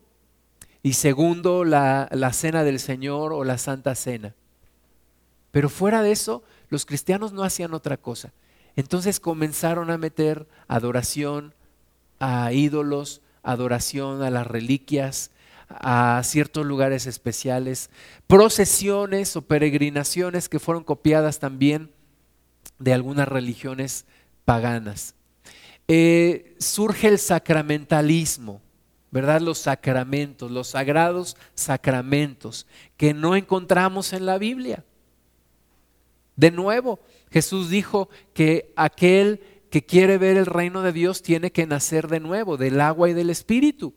[0.84, 4.36] y segundo la, la cena del Señor o la Santa Cena.
[5.50, 8.32] Pero fuera de eso, los cristianos no hacían otra cosa.
[8.76, 11.54] Entonces comenzaron a meter adoración
[12.20, 15.32] a ídolos, adoración a las reliquias,
[15.70, 17.90] a ciertos lugares especiales,
[18.28, 21.92] procesiones o peregrinaciones que fueron copiadas también
[22.80, 24.06] de algunas religiones
[24.46, 25.16] paganas.
[25.88, 28.62] Eh, surge el sacramentalismo,
[29.12, 29.42] ¿verdad?
[29.42, 34.84] Los sacramentos, los sagrados sacramentos que no encontramos en la Biblia.
[36.36, 37.00] De nuevo,
[37.32, 42.20] Jesús dijo que aquel que quiere ver el reino de Dios tiene que nacer de
[42.20, 43.94] nuevo, del agua y del espíritu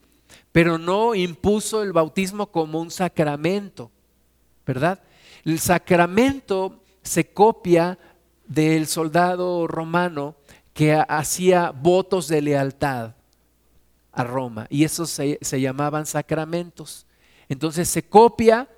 [0.52, 3.90] pero no impuso el bautismo como un sacramento,
[4.66, 5.00] ¿verdad?
[5.44, 7.98] El sacramento se copia
[8.46, 10.36] del soldado romano
[10.72, 13.14] que hacía votos de lealtad
[14.12, 17.06] a Roma y esos se, llamaban sacramentos.
[17.48, 18.68] Entonces se copia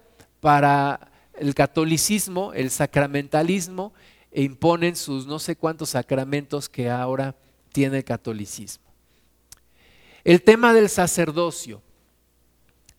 [0.41, 3.93] para el catolicismo, el sacramentalismo,
[4.31, 7.35] e imponen sus no sé cuántos sacramentos que ahora
[7.73, 8.88] tiene el catolicismo.
[10.29, 11.81] El tema del sacerdocio.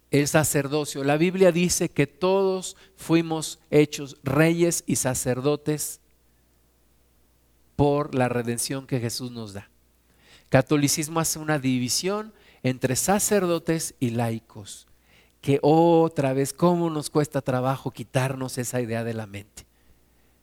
[0.10, 1.04] El sacerdocio.
[1.04, 6.00] La Biblia dice que todos fuimos hechos reyes y sacerdotes
[7.76, 9.70] por la redención que Jesús nos da.
[10.50, 14.88] Catolicismo hace una división entre sacerdotes y laicos,
[15.40, 19.68] que otra vez, ¿cómo nos cuesta trabajo quitarnos esa idea de la mente?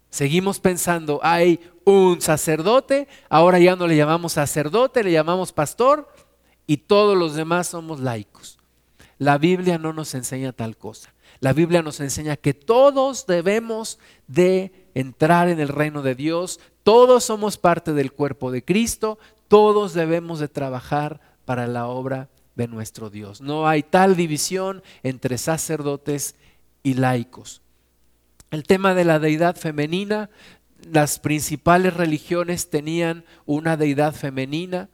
[0.08, 6.08] Seguimos pensando, hay un sacerdote, ahora ya no le llamamos sacerdote, le llamamos pastor,
[6.66, 8.58] y todos los demás somos laicos.
[9.18, 11.14] La Biblia no nos enseña tal cosa.
[11.40, 17.24] La Biblia nos enseña que todos debemos de entrar en el reino de Dios, todos
[17.24, 23.10] somos parte del cuerpo de Cristo, todos debemos de trabajar para la obra de nuestro
[23.10, 23.40] Dios.
[23.40, 26.36] No hay tal división entre sacerdotes
[26.82, 27.62] y laicos.
[28.50, 30.30] El tema de la deidad femenina,
[30.90, 34.88] las principales religiones tenían una deidad femenina,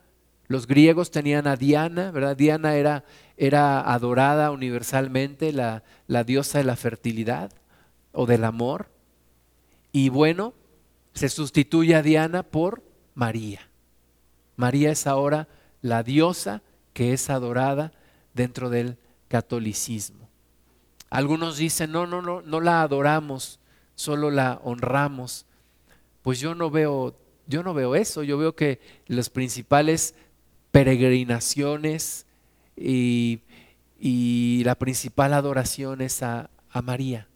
[0.48, 2.36] los griegos tenían a Diana, ¿verdad?
[2.36, 3.04] Diana era,
[3.36, 7.52] era adorada universalmente, la, la diosa de la fertilidad
[8.12, 8.88] o del amor.
[9.92, 10.54] Y bueno,
[11.14, 12.82] se sustituye a Diana por
[13.14, 13.60] María.
[14.56, 15.48] María es ahora
[15.80, 17.92] la diosa que es adorada
[18.34, 20.28] dentro del catolicismo.
[21.10, 23.60] Algunos dicen, no, no, no, no la adoramos,
[23.94, 25.46] solo la honramos.
[26.22, 27.16] Pues yo no veo,
[27.46, 30.14] yo no veo eso, yo veo que los principales
[30.72, 32.26] peregrinaciones
[32.76, 33.40] y,
[34.64, 37.28] la principal adoración es a, a, María,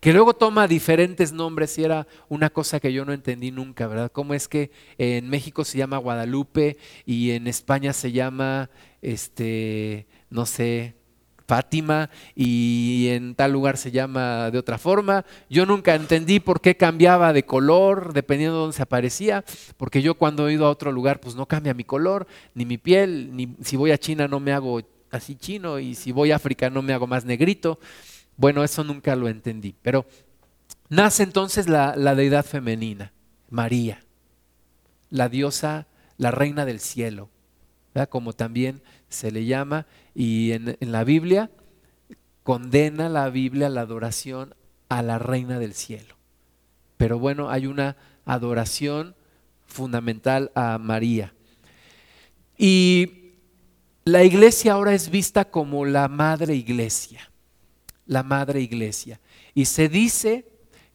[0.00, 4.12] que luego toma diferentes nombres y era una cosa que yo no entendí nunca, ¿verdad?
[4.12, 6.76] ¿Cómo es que en México se llama Guadalupe
[7.06, 8.68] y en España se llama,
[9.00, 10.96] este, no sé,
[11.46, 15.24] Fátima y en tal lugar se llama de otra forma.
[15.50, 19.44] Yo nunca entendí por qué cambiaba de color dependiendo de dónde se aparecía,
[19.76, 22.78] porque yo cuando he ido a otro lugar pues no cambia mi color, ni mi
[22.78, 24.80] piel, ni si voy a China no me hago
[25.10, 27.78] así chino y si voy a África no me hago más negrito.
[28.36, 30.06] Bueno, eso nunca lo entendí, pero
[30.88, 33.12] nace entonces la, deidad femenina,
[33.50, 34.02] María,
[35.10, 35.86] la diosa,
[36.16, 37.28] la reina del cielo,
[38.08, 38.82] como también
[39.12, 41.50] se le llama, y en, la Biblia
[42.42, 44.54] condena la Biblia la adoración
[44.88, 46.16] a la reina del cielo.
[46.96, 49.14] Pero bueno, hay una adoración
[49.66, 51.34] fundamental a María.
[52.58, 53.34] Y
[54.04, 57.30] la iglesia ahora es vista como la madre iglesia,
[58.06, 59.20] la madre iglesia.
[59.54, 60.52] Y se dice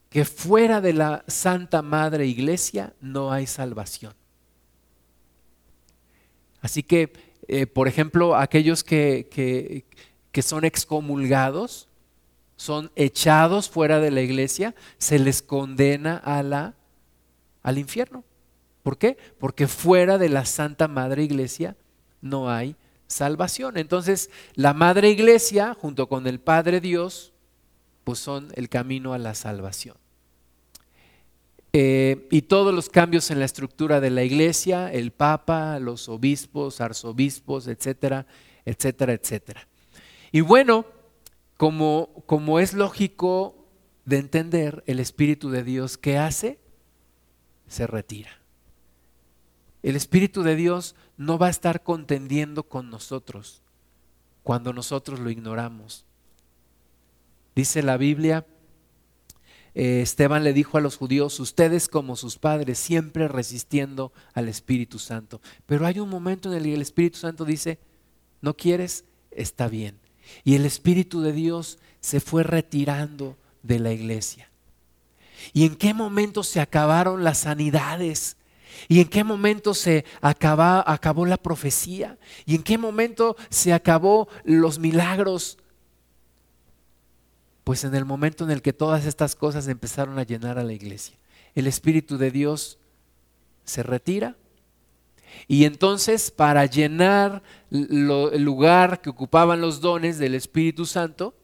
[0.10, 4.14] que fuera de la Santa Madre Iglesia no hay salvación.
[6.62, 7.14] Así que,
[7.48, 9.86] eh, por ejemplo, aquellos que, que,
[10.32, 11.88] que son excomulgados,
[12.56, 16.74] son echados fuera de la iglesia, se les condena a la,
[17.64, 18.24] al infierno.
[18.84, 19.18] ¿Por qué?
[19.40, 21.76] Porque fuera de la Santa Madre Iglesia
[22.22, 22.76] no hay
[23.06, 23.78] salvación.
[23.78, 27.34] Entonces, la Madre Iglesia, junto con el Padre Dios,
[28.04, 29.98] pues son el camino a la salvación.
[31.80, 36.82] Eh, y todos los cambios en la estructura de la iglesia, el Papa, los obispos,
[36.82, 38.26] arzobispos, etcétera,
[38.66, 39.68] etcétera, etcétera.
[40.32, 40.88] Y bueno,
[41.56, 43.68] como, como es lógico
[44.06, 46.58] de entender, el Espíritu de Dios, ¿qué hace?
[47.68, 48.32] Se retira.
[49.84, 53.62] El Espíritu de Dios no va a estar contendiendo con nosotros
[54.42, 56.06] cuando nosotros lo ignoramos.
[57.54, 58.48] Dice la Biblia,
[59.80, 64.98] eh, Esteban le dijo a los judíos, ustedes como sus padres, siempre resistiendo al Espíritu
[64.98, 65.40] Santo.
[65.68, 67.78] Pero hay un momento en el que el Espíritu Santo dice,
[68.42, 70.00] no quieres, está bien.
[70.44, 74.50] Y el Espíritu de Dios se fue retirando de la iglesia.
[75.54, 78.36] ¿Y en qué momento se acabaron las sanidades?
[78.88, 82.18] ¿Y en qué momento se acabó la profecía?
[82.48, 85.60] ¿Y en qué momento se acabó los milagros?
[87.68, 90.72] Pues en el momento en el que todas estas cosas empezaron a llenar a la
[90.72, 91.18] iglesia.
[91.54, 92.80] El Espíritu de Dios
[93.66, 94.38] se retira
[95.50, 101.36] y entonces para llenar el lugar que ocupaban los dones del Espíritu Santo,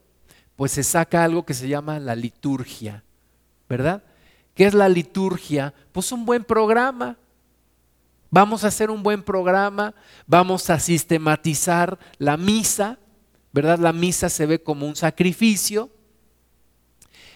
[0.56, 3.04] pues se saca algo que se llama la liturgia,
[3.68, 4.02] ¿verdad?
[4.54, 5.74] ¿Qué es la liturgia?
[5.92, 7.18] Pues un buen programa.
[8.30, 9.94] Vamos a hacer un buen programa,
[10.26, 12.98] vamos a sistematizar la misa,
[13.52, 13.78] ¿verdad?
[13.78, 15.90] La misa se ve como un sacrificio,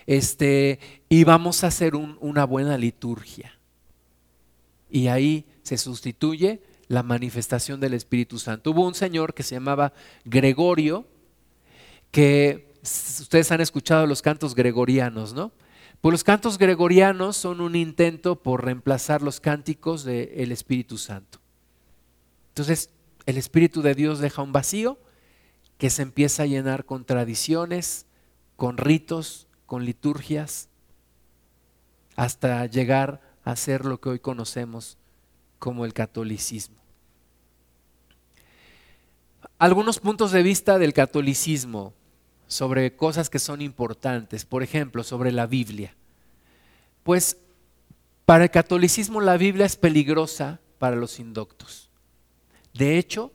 [0.09, 0.81] este,
[1.11, 3.53] y vamos a hacer una buena liturgia.
[4.91, 8.71] Y ahí se sustituye la manifestación del Espíritu Santo.
[8.71, 9.93] Hubo un señor que se llamaba
[10.25, 11.07] Gregorio,
[12.11, 15.53] que ustedes han escuchado los cantos gregorianos, ¿no?
[16.01, 21.39] Pues los cantos gregorianos son un intento por reemplazar los cánticos del Espíritu Santo.
[22.53, 22.89] Entonces,
[23.27, 24.99] el Espíritu de Dios deja un vacío
[25.77, 28.07] que se empieza a llenar con tradiciones,
[28.57, 30.69] con ritos, con liturgias,
[32.17, 34.97] hasta llegar a ser lo que hoy conocemos
[35.59, 36.79] como el catolicismo.
[39.59, 41.93] Algunos puntos de vista del catolicismo
[42.47, 45.95] sobre cosas que son importantes, por ejemplo, sobre la Biblia.
[47.03, 47.37] Pues
[48.25, 51.91] para el catolicismo la Biblia es peligrosa para los indoctos.
[52.73, 53.33] De hecho,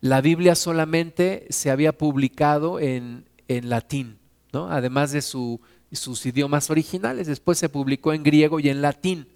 [0.00, 4.18] la Biblia solamente se había publicado en, latín,
[4.64, 7.26] además de sus idiomas originales.
[7.26, 9.28] Después se publicó en griego y en latín.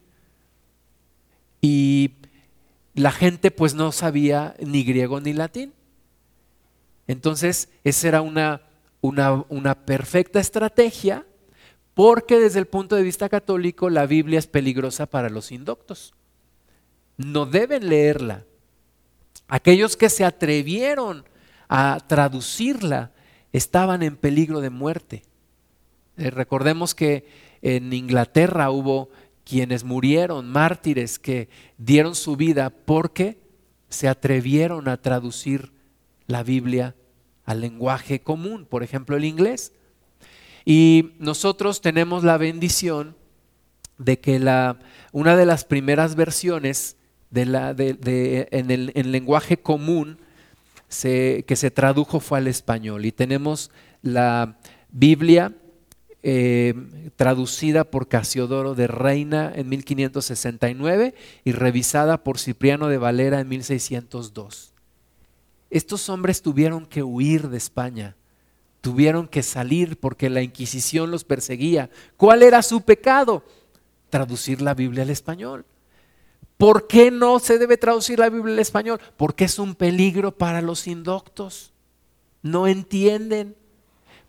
[1.61, 2.13] Y
[2.95, 5.73] la gente pues no sabía ni griego ni latín.
[7.07, 8.63] Entonces, esa era una,
[9.01, 11.27] una, una perfecta estrategia
[11.95, 16.15] porque desde el punto de vista católico la Biblia es peligrosa para los indoctos.
[17.17, 18.45] No deben leerla.
[19.49, 21.25] Aquellos que se atrevieron
[21.69, 23.13] a traducirla
[23.53, 25.23] estaban en peligro de muerte.
[26.17, 27.27] Eh, recordemos que
[27.63, 29.11] en Inglaterra hubo
[29.45, 31.49] quienes murieron, mártires que
[31.79, 33.39] dieron su vida porque
[33.89, 35.73] se atrevieron a traducir
[36.27, 36.95] la Biblia
[37.45, 39.73] al lenguaje común, por ejemplo el inglés.
[40.65, 43.17] Y nosotros tenemos la bendición
[43.99, 44.79] de que la,
[45.13, 46.97] una de las primeras versiones
[47.31, 50.19] de la, de, en el en lenguaje común
[50.91, 53.07] que se tradujo fue al español.
[53.07, 53.71] Y tenemos
[54.03, 54.59] la
[54.91, 55.55] Biblia
[56.23, 56.75] eh,
[57.17, 61.15] traducida por Casiodoro de Reina en 1569
[61.45, 64.75] y revisada por Cipriano de Valera en 1602.
[65.71, 68.17] Estos hombres tuvieron que huir de España,
[68.83, 71.89] tuvieron que salir porque la Inquisición los perseguía.
[72.17, 73.45] ¿Cuál era su pecado?
[74.11, 75.65] Traducir la Biblia al español.
[76.61, 79.01] ¿Por qué no se debe traducir la Biblia al español?
[79.17, 81.73] Porque es un peligro para los indoctos.
[82.43, 83.57] No entienden.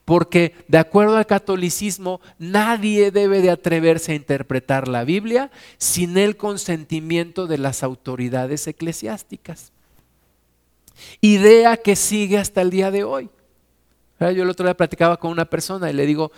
[0.06, 6.38] porque de acuerdo al catolicismo nadie debe de atreverse a interpretar la Biblia sin el
[6.38, 9.74] consentimiento de las autoridades eclesiásticas.
[11.20, 13.30] Idea que sigue hasta el día de hoy.
[14.20, 16.32] Yo el otro día platicaba con una persona y le digo,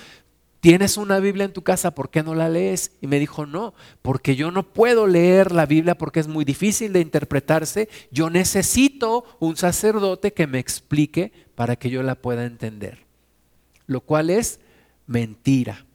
[0.64, 1.94] ¿tienes una Biblia en tu casa?
[1.94, 2.92] ¿Por qué no la lees?
[3.02, 6.94] Y me dijo, no, porque yo no puedo leer la Biblia porque es muy difícil
[6.94, 7.90] de interpretarse.
[8.12, 13.00] Yo necesito un sacerdote que me explique para que yo la pueda entender.
[13.88, 14.62] Lo cual es
[15.06, 15.86] mentira.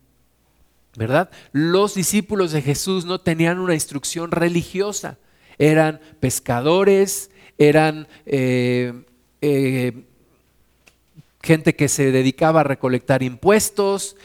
[0.96, 1.30] ¿Verdad?
[1.52, 5.16] Los discípulos de Jesús no tenían una instrucción religiosa.
[5.56, 8.92] Eran pescadores, eran eh,
[9.40, 10.04] eh,
[11.42, 14.16] gente que se dedicaba a recolectar impuestos,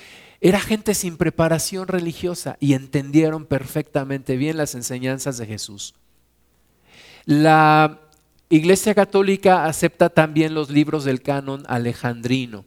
[0.43, 5.95] era gente sin preparación religiosa y entendieron perfectamente bien las enseñanzas de Jesús.
[7.23, 8.01] La
[8.49, 12.65] Iglesia Católica acepta también los libros del canon alejandrino.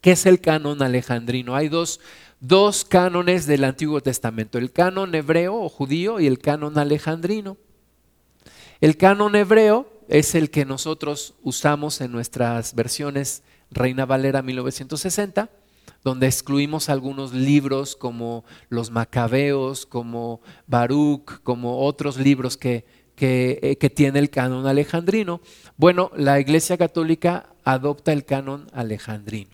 [0.00, 1.56] ¿Qué es el canon alejandrino?
[1.56, 1.98] Hay dos,
[2.38, 7.56] dos cánones del Antiguo Testamento, el canon hebreo o judío y el canon alejandrino.
[8.80, 15.50] El canon hebreo es el que nosotros usamos en nuestras versiones Reina Valera 1960,
[16.08, 23.76] donde excluimos algunos libros como los Macabeos, como Baruch, como otros libros que, que, eh,
[23.76, 25.42] que tiene el canon alejandrino.
[25.76, 29.50] Bueno, la Iglesia Católica adopta el canon alejandrino,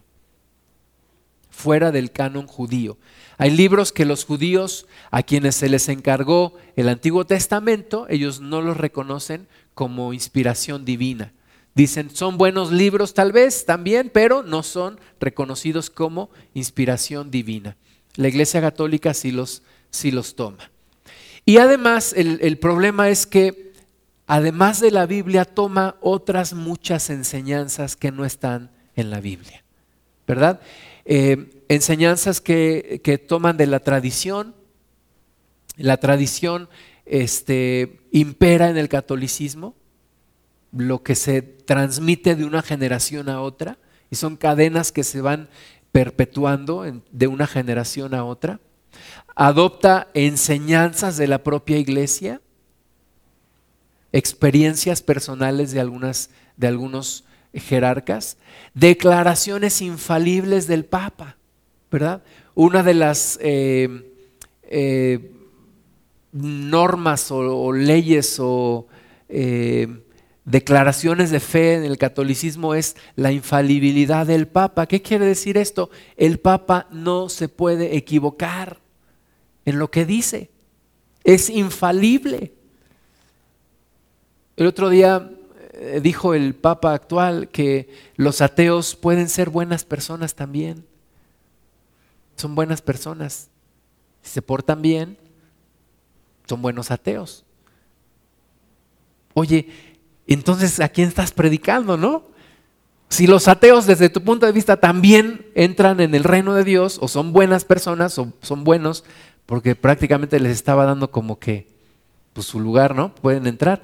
[1.51, 2.99] fuera del canon judío.
[3.37, 8.61] Hay libros que los judíos, a quienes se les encargó el Antiguo Testamento, ellos no
[8.61, 11.33] los reconocen como inspiración divina.
[11.75, 17.77] Dicen, son buenos libros tal vez también, pero no son reconocidos como inspiración divina.
[18.15, 20.71] La Iglesia Católica sí los, sí los toma.
[21.45, 23.73] Y además el, problema es que,
[24.27, 29.65] además de la Biblia, toma otras muchas enseñanzas que no están en la Biblia.
[30.29, 30.61] ¿Verdad?
[31.05, 34.55] Eh, enseñanzas que, que, toman de la tradición.
[35.77, 36.69] La tradición
[37.05, 39.75] este, impera en el catolicismo
[40.77, 43.79] lo que se transmite de una generación a otra
[44.11, 45.49] y son cadenas que se van
[45.93, 48.61] perpetuando de una generación a otra.
[49.35, 52.41] Adopta enseñanzas de la propia iglesia,
[54.13, 58.37] experiencias personales de, algunas, de algunos jerarcas,
[58.75, 61.37] declaraciones infalibles del Papa,
[61.91, 62.23] ¿verdad?
[62.55, 64.13] Una de las eh,
[64.65, 65.33] eh,
[66.33, 68.87] normas o, leyes o
[69.29, 70.04] eh,
[70.45, 74.87] declaraciones de fe en el catolicismo es la infalibilidad del Papa.
[74.87, 75.91] ¿Qué quiere decir esto?
[76.17, 78.81] El Papa no se puede equivocar
[79.65, 80.51] en lo que dice.
[81.25, 82.53] Es infalible.
[84.57, 85.31] El otro día
[85.73, 90.85] eh, dijo el Papa actual que los ateos pueden ser buenas personas también.
[92.37, 93.49] Son buenas personas.
[94.23, 95.17] Si se portan bien,
[96.47, 97.45] son buenos ateos.
[99.33, 99.69] Oye,
[100.27, 102.23] entonces, ¿a quién estás predicando, no?
[103.09, 106.99] Si los ateos desde tu punto de vista también entran en el reino de Dios
[107.01, 109.05] o son buenas personas o son buenos,
[109.47, 111.69] porque prácticamente les estaba dando como que
[112.33, 113.15] pues, su lugar, ¿no?
[113.15, 113.83] Pueden entrar.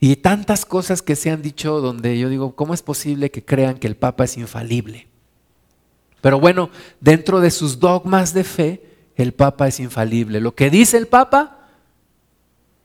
[0.00, 3.78] Y tantas cosas que se han dicho donde yo digo, ¿cómo es posible que crean
[3.78, 5.06] que el Papa es infalible?
[6.20, 6.70] Pero bueno,
[7.00, 8.82] dentro de sus dogmas de fe,
[9.14, 10.40] el Papa es infalible.
[10.40, 11.68] Lo que dice el Papa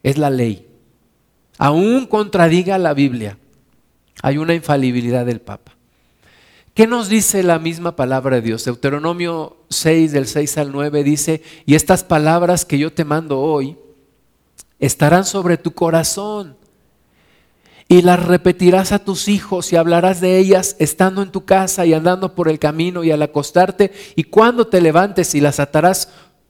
[0.02, 0.71] es la ley
[1.58, 3.38] aún contradiga la Biblia,
[4.22, 5.72] hay una infalibilidad del Papa.
[6.74, 8.64] ¿Qué nos dice la misma palabra de Dios?
[8.64, 13.76] Deuteronomio 6 del 6 al 9 dice, y estas palabras que yo te mando hoy
[14.78, 16.56] estarán sobre tu corazón
[17.88, 21.92] y las repetirás a tus hijos y hablarás de ellas estando en tu casa y
[21.92, 26.08] andando por el camino y al acostarte y cuando te levantes y las atarás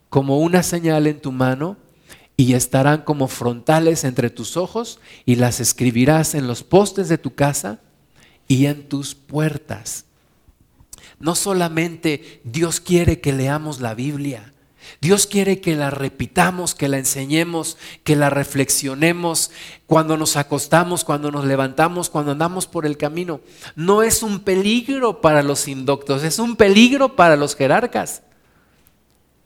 [0.08, 1.76] como una señal en tu mano
[2.36, 7.34] y estarán como frontales entre tus ojos y las escribirás en los postes de tu
[7.34, 7.80] casa
[8.48, 10.06] y en tus puertas.
[11.20, 14.52] No solamente Dios quiere que leamos la Biblia,
[15.00, 19.52] Dios quiere que la repitamos, que la enseñemos, que la reflexionemos
[19.86, 23.40] cuando nos acostamos, cuando nos levantamos, cuando andamos por el camino.
[23.76, 28.22] No es un peligro para los indoctos, es un peligro para los jerarcas.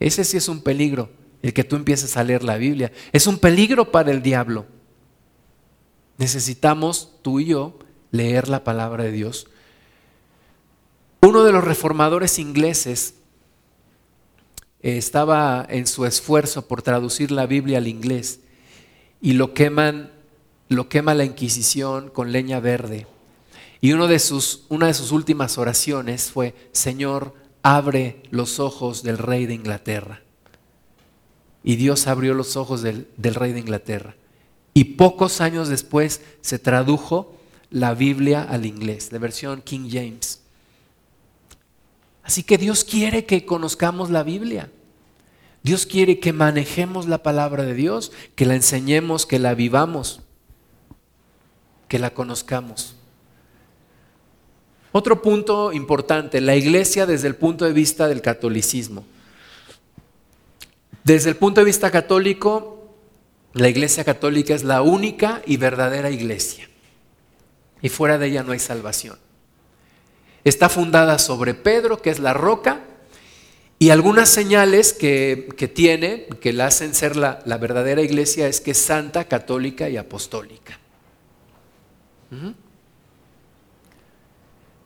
[0.01, 1.11] Ese sí es un peligro
[1.47, 2.91] el que tú empieces a leer la Biblia.
[3.13, 4.67] Es un peligro para el diablo.
[6.19, 7.79] Necesitamos, tú y yo,
[8.11, 9.47] leer la palabra de Dios.
[11.21, 13.15] Uno de los reformadores ingleses
[14.83, 18.41] eh, estaba en su esfuerzo por traducir la Biblia al inglés
[19.21, 20.11] y lo queman,
[20.69, 23.07] lo quema la Inquisición con leña verde.
[23.81, 29.19] Y uno de sus, una de sus últimas oraciones fue, Señor, abre los ojos del
[29.19, 30.26] rey de Inglaterra.
[31.67, 34.15] Y Dios abrió los ojos del, rey de Inglaterra.
[34.73, 37.37] Y pocos años después se tradujo
[37.71, 40.43] la Biblia al inglés, la versión King James.
[42.23, 44.71] Así que Dios quiere que conozcamos la Biblia.
[45.65, 50.21] Dios quiere que manejemos la palabra de Dios, que la enseñemos, que la vivamos,
[51.89, 52.95] que la conozcamos.
[54.93, 59.05] Otro punto importante, la iglesia desde el punto de vista del catolicismo.
[61.07, 62.85] Desde el punto de vista católico,
[63.53, 66.69] la iglesia católica es la única y verdadera iglesia.
[67.81, 69.17] Y fuera de ella no hay salvación.
[70.43, 72.81] Está fundada sobre Pedro, que es la roca,
[73.79, 78.79] y algunas señales que, tiene, que la hacen ser la, verdadera iglesia, es que es
[78.79, 80.81] santa, católica y apostólica.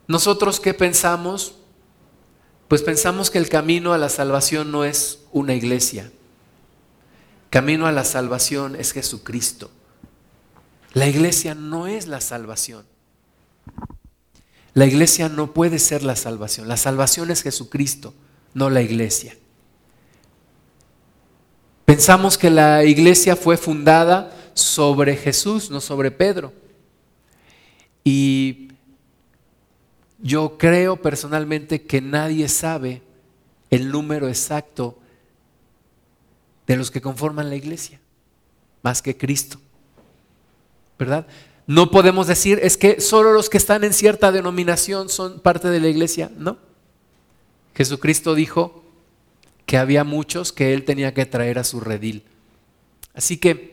[0.07, 1.60] ¿Nosotros qué pensamos?
[2.71, 6.09] Pues pensamos que el camino a la salvación no es una iglesia.
[7.51, 9.73] Camino a la salvación es Jesucristo.
[10.93, 12.87] La iglesia no es la salvación.
[14.73, 16.69] La iglesia no puede ser la salvación.
[16.69, 18.15] La salvación es Jesucristo,
[18.55, 19.37] no la iglesia.
[21.87, 26.53] Pensamos que la iglesia fue fundada sobre Jesús, no sobre Pedro.
[28.05, 28.70] Y
[30.23, 33.03] yo creo personalmente que nadie sabe
[33.71, 34.99] el número exacto
[36.67, 38.01] de los que conforman la iglesia,
[38.83, 39.59] más que Cristo.
[40.99, 41.27] ¿Verdad?
[41.67, 45.81] No podemos decir es que solo los que están en cierta denominación son parte de
[45.81, 46.59] la iglesia, no.
[47.75, 48.85] Jesucristo dijo
[49.67, 52.25] que había muchos que él tenía que traer a su redil.
[53.15, 53.73] Así que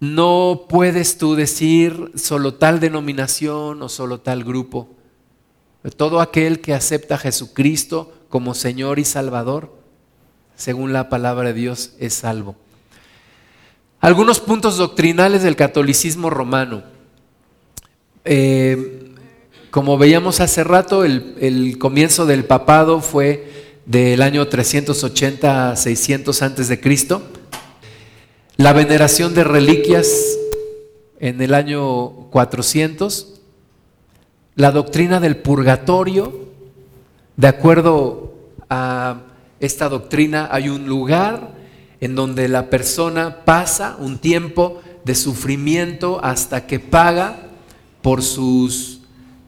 [0.00, 4.88] no puedes tú decir solo tal denominación o solo tal grupo.
[5.96, 9.72] Todo aquel que acepta a Jesucristo como Señor y Salvador,
[10.54, 12.54] según la palabra de Dios, es salvo.
[14.00, 16.82] Algunos puntos doctrinales del catolicismo romano.
[18.26, 19.14] Eh,
[19.70, 26.42] como veíamos hace rato, el, el, comienzo del papado fue del año 380 a 600
[26.42, 27.22] antes de Cristo.
[28.56, 30.08] La veneración de reliquias
[31.18, 33.39] en el año 400
[34.54, 36.48] la doctrina del purgatorio,
[37.36, 38.34] de acuerdo
[38.68, 39.22] a
[39.60, 41.54] esta doctrina, hay un lugar
[42.00, 47.48] en donde la persona pasa un tiempo de sufrimiento hasta que paga
[48.02, 49.00] por sus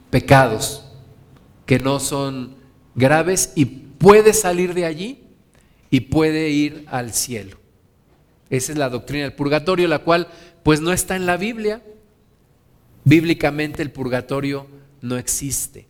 [0.09, 0.85] pecados,
[1.65, 2.55] que no son
[2.95, 5.23] graves, y puede salir de allí
[5.89, 7.57] y puede ir al cielo.
[8.49, 10.27] Esa es la doctrina del purgatorio, la cual
[10.61, 11.81] pues no está en la Biblia.
[13.03, 14.67] Bíblicamente el purgatorio
[15.03, 15.87] no existe.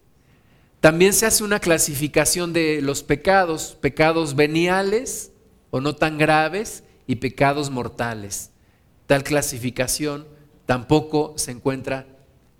[0.81, 5.31] También se hace una clasificación de los pecados, pecados veniales
[5.69, 8.51] o no tan graves y pecados mortales.
[9.05, 10.27] Tal clasificación
[10.65, 12.07] tampoco se encuentra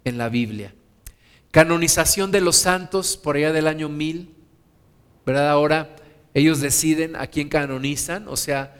[0.06, 0.74] en la Biblia.
[1.52, 4.30] Canonización de los santos por allá del año 1000,
[5.26, 5.50] ¿verdad?
[5.50, 5.96] Ahora
[6.34, 8.76] ellos deciden a quién canonizan, o sea,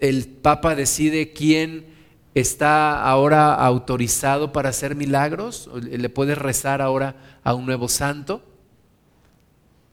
[0.00, 1.91] el Papa decide quién
[2.34, 8.42] está ahora autorizado para hacer milagros, le puedes rezar ahora a un nuevo santo,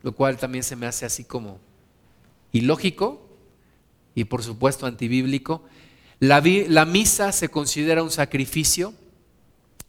[0.04, 1.60] lo cual también se me hace así como
[2.52, 3.28] ilógico
[4.16, 5.64] y por supuesto antibíblico.
[6.20, 6.42] La,
[6.86, 8.94] misa se considera un sacrificio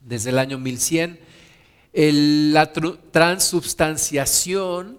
[0.00, 1.18] desde el año 1100.
[1.92, 4.98] la transubstanciación,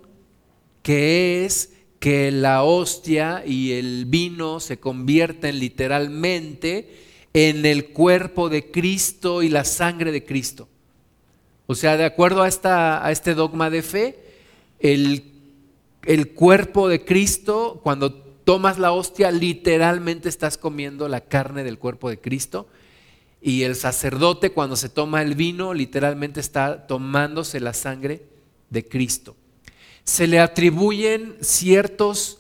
[0.84, 8.72] que es que la hostia y el vino se convierten literalmente en el cuerpo de
[8.72, 10.68] Cristo y la sangre de Cristo.
[11.68, 14.20] O sea, de acuerdo a, esta, a este dogma de fe,
[14.80, 15.32] el,
[16.04, 22.10] el cuerpo de Cristo, cuando tomas la hostia, literalmente estás comiendo la carne del cuerpo
[22.10, 22.68] de Cristo.
[23.42, 28.24] Y el sacerdote, cuando se toma el vino, literalmente está tomándose la sangre
[28.70, 29.36] de Cristo.
[30.04, 32.40] Se le atribuyen ciertos,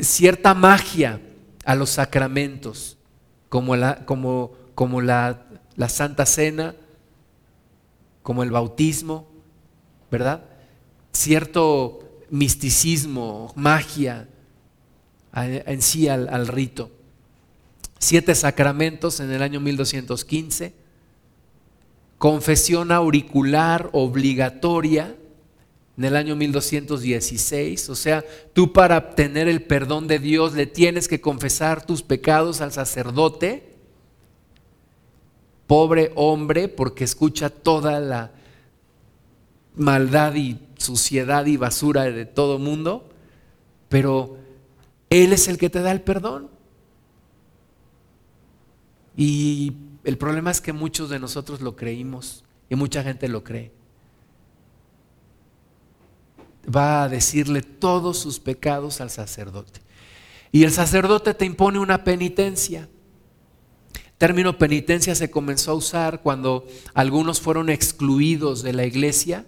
[0.00, 1.20] cierta magia
[1.64, 2.97] a los sacramentos
[3.48, 5.46] como la, como, como la,
[5.76, 6.74] la Santa Cena,
[8.22, 9.26] como el bautismo,
[10.10, 10.42] ¿verdad?
[11.12, 14.28] Cierto misticismo, magia
[15.34, 16.90] en sí al, al, rito.
[17.98, 20.74] Siete sacramentos en el año 1215,
[22.18, 25.14] confesión auricular obligatoria
[25.98, 27.90] en el año 1216.
[27.90, 32.60] O sea, tú para obtener el perdón de Dios le tienes que confesar tus pecados
[32.60, 33.74] al sacerdote.
[35.66, 38.32] pobre hombre porque escucha toda la
[39.74, 43.06] maldad y suciedad y basura de todo mundo,
[43.90, 44.38] pero
[45.10, 46.48] Él es el que te da el perdón.
[49.14, 49.74] Y
[50.04, 53.77] el problema es que muchos de nosotros lo creímos y mucha gente lo cree.
[56.74, 59.80] Va a decirle todos sus pecados al sacerdote.
[60.52, 62.88] Y el sacerdote te impone una penitencia.
[64.16, 69.46] término penitencia se comenzó a usar cuando algunos fueron excluidos de la iglesia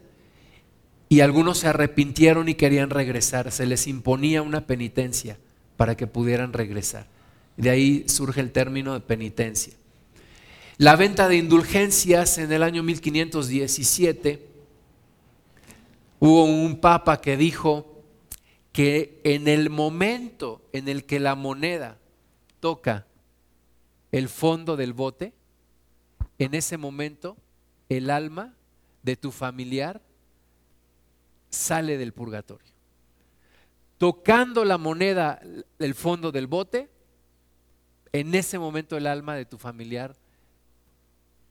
[1.09, 3.51] y algunos se arrepintieron y querían regresar.
[3.51, 5.39] Se les imponía una penitencia
[5.77, 7.09] para que pudieran regresar.
[7.57, 9.73] De ahí surge el término de penitencia.
[10.77, 14.50] La venta de indulgencias en el año 1517,
[16.21, 18.05] hubo un papa que dijo
[18.73, 21.99] que en el momento en el que la moneda
[22.61, 23.07] toca
[24.13, 25.33] el fondo del bote,
[26.39, 27.37] en ese momento
[27.89, 28.55] el alma
[29.03, 30.01] de tu familiar
[31.49, 32.71] sale del purgatorio.
[33.99, 35.41] Tocando la moneda
[35.79, 36.91] del fondo del bote,
[38.13, 40.17] en ese momento el alma de tu familiar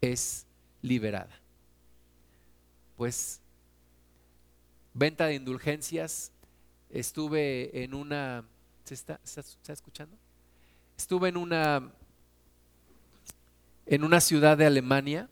[0.01, 0.45] es
[0.81, 1.39] liberada.
[2.97, 3.38] Pues,
[4.99, 6.31] venta de indulgencias,
[6.91, 8.45] estuve en una,
[8.83, 9.19] ¿se está,
[9.67, 10.15] escuchando?
[10.97, 11.91] Estuve en una,
[13.87, 15.29] en una ciudad de Alemania,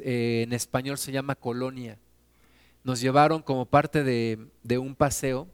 [0.00, 1.98] eh, en español se llama Colonia
[2.86, 5.48] nos llevaron como parte de, un paseo.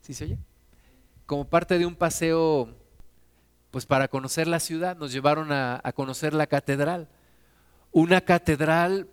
[0.00, 0.38] ¿Sí se oye?
[1.26, 2.72] Como parte de un paseo,
[3.72, 7.08] pues para conocer la ciudad, nos llevaron a conocer la catedral.
[7.90, 9.08] Una catedral,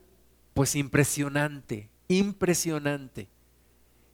[0.53, 3.29] pues impresionante, impresionante.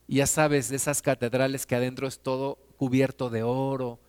[0.07, 3.99] Ya sabes, de esas catedrales que adentro es todo cubierto de oro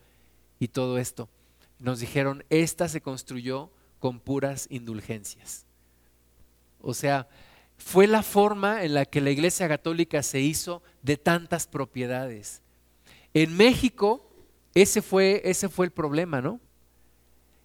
[0.58, 1.28] y todo esto.
[1.78, 5.66] Nos dijeron, esta se construyó con puras indulgencias.
[6.80, 7.28] O sea,
[7.76, 12.62] fue la forma en la que la Iglesia Católica se hizo de tantas propiedades.
[13.34, 14.30] En México,
[14.74, 16.60] ese fue, ese fue el problema, ¿no?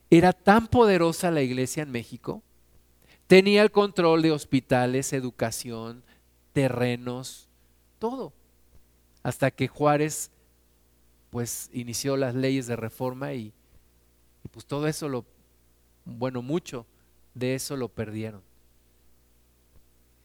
[0.10, 2.44] Era tan poderosa la Iglesia en México,
[3.28, 6.04] tenía el control de hospitales, educación,
[6.54, 7.48] terrenos,
[8.00, 8.34] todo.
[9.24, 10.32] Hasta que Juárez
[11.30, 13.52] pues inició las leyes de reforma y,
[14.52, 15.26] pues todo eso lo,
[16.06, 16.86] bueno, mucho
[17.34, 18.42] de eso lo perdieron.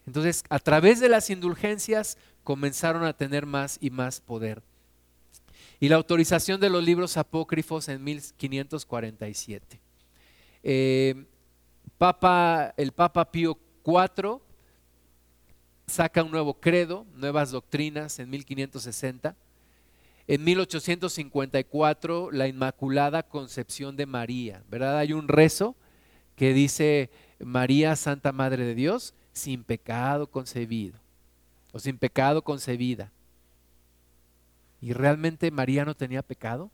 [0.06, 4.62] Entonces, a través de las indulgencias comenzaron a tener más y más poder.
[5.80, 9.80] Y la autorización de los libros apócrifos en 1547.
[10.62, 11.24] Eh,
[12.00, 14.40] Papa, el Papa Pío IV
[15.86, 19.36] saca un nuevo credo, nuevas doctrinas en 1560.
[20.26, 24.96] En 1854, la Inmaculada Concepción de María, ¿verdad?
[24.96, 25.76] Hay un rezo
[26.36, 30.98] que dice María, Santa Madre de Dios, sin pecado concebido
[31.70, 33.12] o sin pecado concebida.
[34.80, 36.70] ¿Y realmente María no tenía pecado?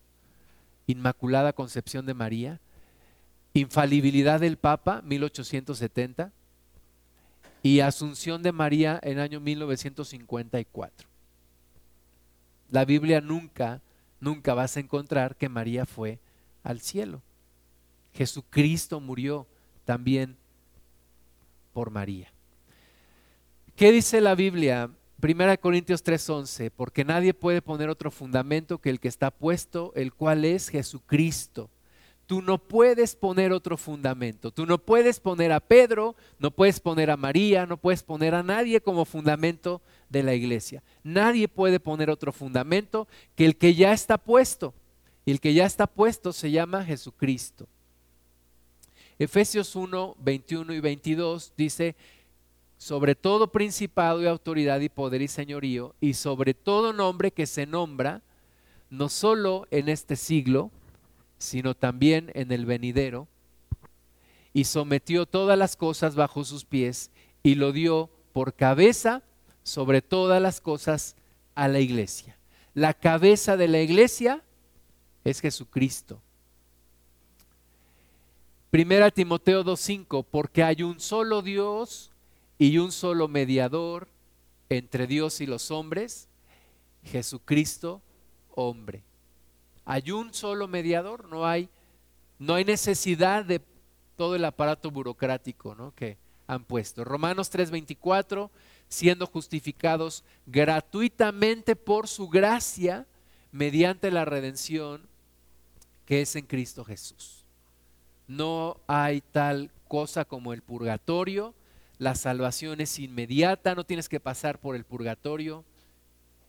[0.86, 2.60] Inmaculada Concepción de María.
[3.58, 6.32] Infalibilidad del Papa, 1870.
[7.62, 11.08] Y Asunción de María en año 1954.
[12.70, 13.80] La Biblia nunca,
[14.20, 16.20] nunca vas a encontrar que María fue
[16.62, 17.22] al cielo.
[18.12, 19.46] Jesucristo murió
[19.84, 20.36] también
[21.72, 22.32] por María.
[23.74, 24.90] ¿Qué dice la Biblia?
[25.20, 30.12] 1 Corintios 3:11, porque nadie puede poner otro fundamento que el que está puesto, el
[30.12, 31.70] cual es Jesucristo.
[32.26, 34.50] Tú no puedes poner otro fundamento.
[34.50, 38.42] Tú no puedes poner a Pedro, no puedes poner a María, no puedes poner a
[38.42, 40.82] nadie como fundamento de la iglesia.
[41.04, 43.06] Nadie puede poner otro fundamento
[43.36, 44.74] que el que ya está puesto.
[45.24, 47.68] Y el que ya está puesto se llama Jesucristo.
[49.18, 51.96] Efesios 1, 21 y 22 dice,
[52.76, 57.66] sobre todo principado y autoridad y poder y señorío, y sobre todo nombre que se
[57.66, 58.22] nombra,
[58.90, 60.70] no solo en este siglo,
[61.38, 63.28] sino también en el venidero,
[64.52, 67.10] y sometió todas las cosas bajo sus pies,
[67.42, 69.22] y lo dio por cabeza
[69.62, 71.16] sobre todas las cosas
[71.54, 72.36] a la iglesia.
[72.74, 74.42] La cabeza de la iglesia
[75.24, 76.20] es Jesucristo.
[78.70, 82.10] Primera Timoteo 2.5, porque hay un solo Dios,
[82.58, 84.08] y un solo mediador
[84.68, 86.28] entre Dios y los hombres,
[87.04, 88.00] Jesucristo
[88.54, 89.02] hombre.
[89.86, 91.70] Hay un solo mediador, no hay,
[92.38, 93.62] no hay necesidad de
[94.16, 95.94] todo el aparato burocrático ¿no?
[95.94, 97.04] que han puesto.
[97.04, 98.50] Romanos 3:24,
[98.88, 103.06] siendo justificados gratuitamente por su gracia
[103.52, 105.02] mediante la redención
[106.04, 107.44] que es en Cristo Jesús.
[108.28, 111.54] No hay tal cosa como el purgatorio.
[111.98, 115.64] La salvación es inmediata, no tienes que pasar por el purgatorio,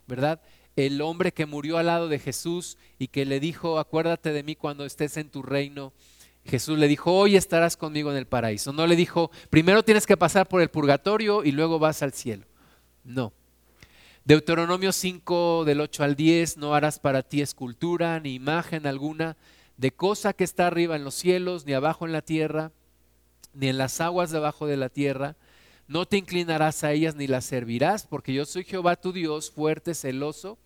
[0.08, 0.42] ¿verdad?
[0.78, 4.56] El hombre que murió al lado de Jesús y que le dijo, acuérdate de mí
[4.56, 5.92] cuando estés en tu reino.
[6.46, 8.72] Jesús le dijo, hoy estarás conmigo en el paraíso.
[8.72, 12.46] No le dijo, primero tienes que pasar por el purgatorio y luego vas al cielo.
[13.04, 13.34] No.
[14.24, 19.36] Deuteronomio 5 del 8 al 10, no harás para ti escultura ni imagen alguna
[19.78, 22.72] de cosa que está arriba en los cielos, ni abajo en la tierra,
[23.56, 25.38] ni en las aguas debajo de la tierra.
[25.88, 29.96] No te inclinarás a ellas ni las servirás, porque yo soy Jehová tu Dios, fuerte,
[29.96, 30.60] celoso,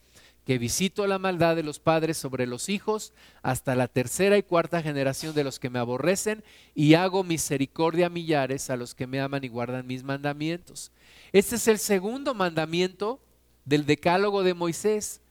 [0.45, 3.13] que visito la maldad de los padres sobre los hijos
[3.43, 8.09] hasta la tercera y cuarta generación de los que me aborrecen, y hago misericordia a
[8.09, 10.91] millares a los que me aman y guardan mis mandamientos.
[11.31, 13.19] Este es el segundo mandamiento
[13.65, 15.21] del decálogo de Moisés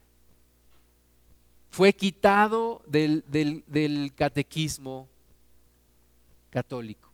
[1.70, 5.08] fue quitado del, catequismo
[6.50, 7.08] católico.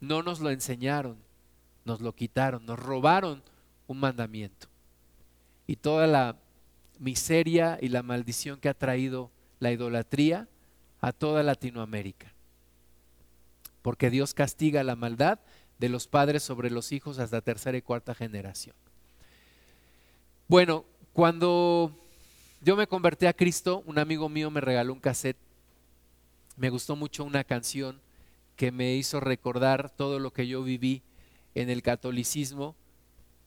[0.00, 1.18] No nos lo enseñaron,
[1.84, 3.42] nos lo quitaron, nos robaron
[3.86, 4.66] un mandamiento.
[5.66, 6.36] Y toda la
[7.00, 10.48] miseria y la maldición que ha traído la idolatría
[11.00, 12.32] a toda Latinoamérica.
[13.82, 15.40] Porque Dios castiga la maldad
[15.78, 18.76] de los padres sobre los hijos hasta tercera y cuarta generación.
[20.46, 21.96] Bueno, cuando
[22.60, 25.38] yo me convertí a Cristo, un amigo mío me regaló un cassette.
[26.56, 28.00] Me gustó mucho una canción
[28.56, 31.02] que me hizo recordar todo lo que yo viví
[31.54, 32.76] en el catolicismo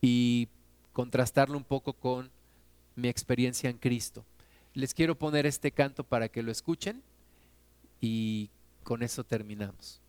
[0.01, 0.47] y
[0.91, 2.31] contrastarlo un poco con
[2.95, 4.25] mi experiencia en Cristo.
[4.73, 7.03] Les quiero poner este canto para que lo escuchen
[8.01, 8.49] y
[8.83, 10.01] con eso terminamos.